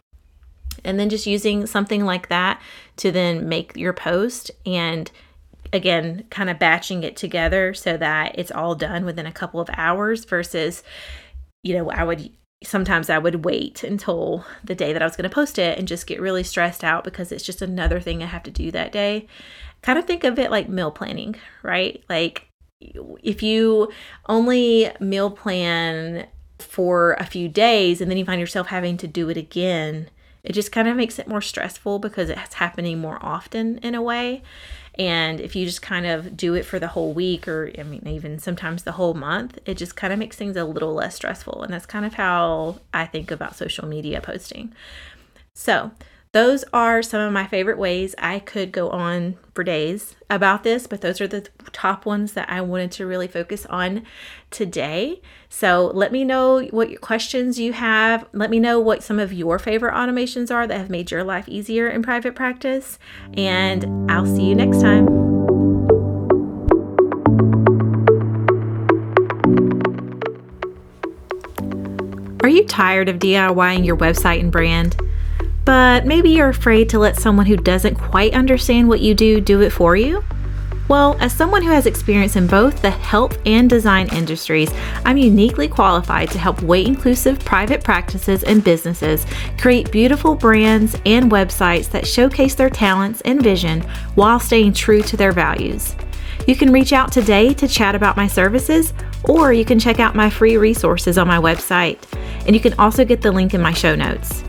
And 0.84 0.98
then 0.98 1.10
just 1.10 1.26
using 1.26 1.66
something 1.66 2.04
like 2.04 2.28
that 2.28 2.60
to 2.96 3.12
then 3.12 3.48
make 3.48 3.76
your 3.76 3.92
post 3.92 4.50
and 4.64 5.10
again, 5.72 6.24
kind 6.30 6.50
of 6.50 6.58
batching 6.58 7.02
it 7.02 7.16
together 7.16 7.72
so 7.74 7.96
that 7.96 8.38
it's 8.38 8.50
all 8.50 8.74
done 8.74 9.04
within 9.04 9.26
a 9.26 9.32
couple 9.32 9.60
of 9.60 9.70
hours 9.72 10.24
versus, 10.24 10.82
you 11.62 11.74
know, 11.74 11.90
I 11.90 12.04
would 12.04 12.30
sometimes 12.64 13.10
I 13.10 13.18
would 13.18 13.44
wait 13.44 13.82
until 13.82 14.44
the 14.64 14.74
day 14.74 14.92
that 14.92 15.02
I 15.02 15.06
was 15.06 15.16
going 15.16 15.28
to 15.28 15.34
post 15.34 15.58
it 15.58 15.78
and 15.78 15.88
just 15.88 16.06
get 16.06 16.20
really 16.20 16.42
stressed 16.42 16.84
out 16.84 17.04
because 17.04 17.32
it's 17.32 17.44
just 17.44 17.62
another 17.62 18.00
thing 18.00 18.22
I 18.22 18.26
have 18.26 18.42
to 18.44 18.50
do 18.50 18.70
that 18.70 18.92
day. 18.92 19.26
Kind 19.82 19.98
of 19.98 20.04
think 20.04 20.24
of 20.24 20.38
it 20.38 20.50
like 20.50 20.68
meal 20.68 20.90
planning, 20.90 21.36
right? 21.62 22.02
Like 22.08 22.46
if 22.80 23.42
you 23.42 23.92
only 24.28 24.90
meal 25.00 25.30
plan 25.30 26.26
for 26.58 27.14
a 27.14 27.26
few 27.26 27.48
days 27.48 28.00
and 28.00 28.10
then 28.10 28.18
you 28.18 28.24
find 28.24 28.40
yourself 28.40 28.68
having 28.68 28.96
to 28.98 29.06
do 29.06 29.28
it 29.28 29.36
again, 29.36 30.08
it 30.42 30.52
just 30.52 30.72
kind 30.72 30.88
of 30.88 30.96
makes 30.96 31.18
it 31.18 31.28
more 31.28 31.40
stressful 31.40 31.98
because 31.98 32.28
it's 32.28 32.54
happening 32.54 32.98
more 32.98 33.18
often 33.22 33.78
in 33.78 33.94
a 33.94 34.02
way. 34.02 34.42
And 34.98 35.40
if 35.40 35.56
you 35.56 35.64
just 35.64 35.80
kind 35.80 36.04
of 36.04 36.36
do 36.36 36.54
it 36.54 36.64
for 36.64 36.78
the 36.78 36.88
whole 36.88 37.12
week 37.14 37.48
or, 37.48 37.70
I 37.78 37.82
mean, 37.82 38.06
even 38.06 38.38
sometimes 38.38 38.82
the 38.82 38.92
whole 38.92 39.14
month, 39.14 39.58
it 39.64 39.76
just 39.78 39.96
kind 39.96 40.12
of 40.12 40.18
makes 40.18 40.36
things 40.36 40.56
a 40.56 40.64
little 40.64 40.92
less 40.92 41.14
stressful. 41.14 41.62
And 41.62 41.72
that's 41.72 41.86
kind 41.86 42.04
of 42.04 42.14
how 42.14 42.80
I 42.92 43.06
think 43.06 43.30
about 43.30 43.56
social 43.56 43.86
media 43.88 44.20
posting. 44.20 44.74
So, 45.54 45.92
those 46.32 46.64
are 46.72 47.02
some 47.02 47.20
of 47.20 47.30
my 47.30 47.46
favorite 47.46 47.76
ways. 47.76 48.14
I 48.16 48.38
could 48.38 48.72
go 48.72 48.88
on 48.88 49.36
for 49.52 49.62
days 49.62 50.16
about 50.30 50.62
this, 50.62 50.86
but 50.86 51.02
those 51.02 51.20
are 51.20 51.26
the 51.26 51.46
top 51.72 52.06
ones 52.06 52.32
that 52.32 52.48
I 52.48 52.62
wanted 52.62 52.90
to 52.92 53.06
really 53.06 53.28
focus 53.28 53.66
on 53.66 54.06
today. 54.50 55.20
So 55.50 55.90
let 55.92 56.10
me 56.10 56.24
know 56.24 56.62
what 56.70 56.88
your 56.88 57.00
questions 57.00 57.58
you 57.58 57.74
have. 57.74 58.26
Let 58.32 58.48
me 58.48 58.60
know 58.60 58.80
what 58.80 59.02
some 59.02 59.18
of 59.18 59.30
your 59.30 59.58
favorite 59.58 59.92
automations 59.92 60.50
are 60.50 60.66
that 60.66 60.78
have 60.78 60.88
made 60.88 61.10
your 61.10 61.22
life 61.22 61.50
easier 61.50 61.90
in 61.90 62.02
private 62.02 62.34
practice. 62.34 62.98
And 63.34 64.10
I'll 64.10 64.24
see 64.24 64.46
you 64.46 64.54
next 64.54 64.80
time. 64.80 65.06
Are 72.42 72.48
you 72.48 72.64
tired 72.64 73.10
of 73.10 73.18
DIYing 73.18 73.84
your 73.84 73.98
website 73.98 74.40
and 74.40 74.50
brand? 74.50 74.96
But 75.64 76.06
maybe 76.06 76.30
you're 76.30 76.48
afraid 76.48 76.88
to 76.90 76.98
let 76.98 77.16
someone 77.16 77.46
who 77.46 77.56
doesn't 77.56 77.94
quite 77.94 78.34
understand 78.34 78.88
what 78.88 79.00
you 79.00 79.14
do 79.14 79.40
do 79.40 79.60
it 79.62 79.70
for 79.70 79.96
you? 79.96 80.24
Well, 80.88 81.16
as 81.20 81.32
someone 81.32 81.62
who 81.62 81.70
has 81.70 81.86
experience 81.86 82.36
in 82.36 82.46
both 82.46 82.82
the 82.82 82.90
health 82.90 83.38
and 83.46 83.70
design 83.70 84.08
industries, 84.12 84.70
I'm 85.04 85.16
uniquely 85.16 85.68
qualified 85.68 86.30
to 86.32 86.38
help 86.38 86.62
weight 86.62 86.86
inclusive 86.86 87.38
private 87.38 87.82
practices 87.82 88.42
and 88.42 88.62
businesses 88.62 89.24
create 89.58 89.92
beautiful 89.92 90.34
brands 90.34 90.96
and 91.06 91.30
websites 91.30 91.88
that 91.92 92.06
showcase 92.06 92.54
their 92.54 92.68
talents 92.68 93.20
and 93.22 93.42
vision 93.42 93.80
while 94.16 94.40
staying 94.40 94.74
true 94.74 95.02
to 95.02 95.16
their 95.16 95.32
values. 95.32 95.94
You 96.46 96.56
can 96.56 96.72
reach 96.72 96.92
out 96.92 97.12
today 97.12 97.54
to 97.54 97.68
chat 97.68 97.94
about 97.94 98.16
my 98.16 98.26
services, 98.26 98.92
or 99.24 99.52
you 99.52 99.64
can 99.64 99.78
check 99.78 100.00
out 100.00 100.16
my 100.16 100.28
free 100.28 100.56
resources 100.56 101.16
on 101.16 101.28
my 101.28 101.38
website. 101.38 102.00
And 102.46 102.54
you 102.54 102.60
can 102.60 102.74
also 102.74 103.04
get 103.04 103.22
the 103.22 103.30
link 103.30 103.54
in 103.54 103.62
my 103.62 103.72
show 103.72 103.94
notes. 103.94 104.42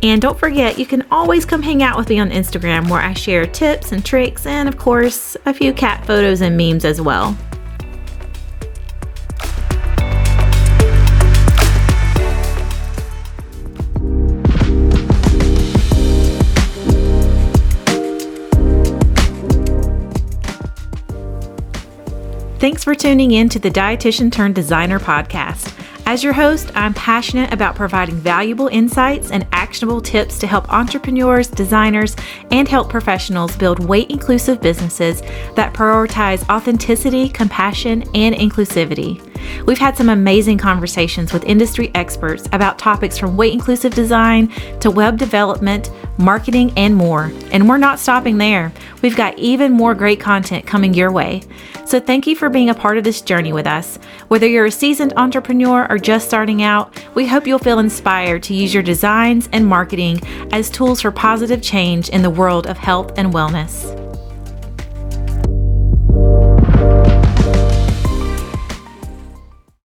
And 0.00 0.22
don't 0.22 0.38
forget, 0.38 0.78
you 0.78 0.86
can 0.86 1.04
always 1.10 1.44
come 1.44 1.62
hang 1.62 1.82
out 1.82 1.98
with 1.98 2.08
me 2.08 2.20
on 2.20 2.30
Instagram 2.30 2.88
where 2.88 3.00
I 3.00 3.14
share 3.14 3.46
tips 3.46 3.90
and 3.90 4.04
tricks 4.04 4.46
and, 4.46 4.68
of 4.68 4.78
course, 4.78 5.36
a 5.44 5.52
few 5.52 5.72
cat 5.72 6.06
photos 6.06 6.40
and 6.40 6.56
memes 6.56 6.84
as 6.84 7.00
well. 7.00 7.36
Thanks 22.60 22.82
for 22.82 22.94
tuning 22.94 23.30
in 23.30 23.48
to 23.50 23.58
the 23.58 23.70
Dietitian 23.70 24.32
Turned 24.32 24.54
Designer 24.54 24.98
podcast. 24.98 25.72
As 26.10 26.24
your 26.24 26.32
host, 26.32 26.70
I'm 26.74 26.94
passionate 26.94 27.52
about 27.52 27.76
providing 27.76 28.14
valuable 28.14 28.68
insights 28.68 29.30
and 29.30 29.46
actionable 29.52 30.00
tips 30.00 30.38
to 30.38 30.46
help 30.46 30.72
entrepreneurs, 30.72 31.48
designers, 31.48 32.16
and 32.50 32.66
health 32.66 32.88
professionals 32.88 33.54
build 33.58 33.78
weight 33.78 34.10
inclusive 34.10 34.62
businesses 34.62 35.20
that 35.54 35.74
prioritize 35.74 36.48
authenticity, 36.48 37.28
compassion, 37.28 38.04
and 38.14 38.34
inclusivity. 38.34 39.22
We've 39.66 39.78
had 39.78 39.96
some 39.96 40.08
amazing 40.08 40.58
conversations 40.58 41.32
with 41.32 41.44
industry 41.44 41.90
experts 41.94 42.48
about 42.52 42.78
topics 42.78 43.18
from 43.18 43.36
weight 43.36 43.52
inclusive 43.52 43.94
design 43.94 44.48
to 44.80 44.90
web 44.90 45.18
development, 45.18 45.90
marketing, 46.18 46.72
and 46.76 46.94
more. 46.96 47.30
And 47.52 47.68
we're 47.68 47.78
not 47.78 47.98
stopping 47.98 48.38
there. 48.38 48.72
We've 49.02 49.16
got 49.16 49.38
even 49.38 49.72
more 49.72 49.94
great 49.94 50.20
content 50.20 50.66
coming 50.66 50.94
your 50.94 51.12
way. 51.12 51.42
So 51.84 52.00
thank 52.00 52.26
you 52.26 52.34
for 52.34 52.48
being 52.48 52.70
a 52.70 52.74
part 52.74 52.98
of 52.98 53.04
this 53.04 53.20
journey 53.20 53.52
with 53.52 53.66
us. 53.66 53.98
Whether 54.28 54.46
you're 54.46 54.66
a 54.66 54.70
seasoned 54.70 55.12
entrepreneur 55.16 55.86
or 55.88 55.97
just 55.98 56.26
starting 56.26 56.62
out, 56.62 56.92
we 57.14 57.26
hope 57.26 57.46
you'll 57.46 57.58
feel 57.58 57.78
inspired 57.78 58.42
to 58.44 58.54
use 58.54 58.72
your 58.72 58.82
designs 58.82 59.48
and 59.52 59.66
marketing 59.66 60.20
as 60.52 60.70
tools 60.70 61.00
for 61.00 61.10
positive 61.10 61.62
change 61.62 62.08
in 62.08 62.22
the 62.22 62.30
world 62.30 62.66
of 62.66 62.78
health 62.78 63.12
and 63.16 63.32
wellness. 63.32 64.07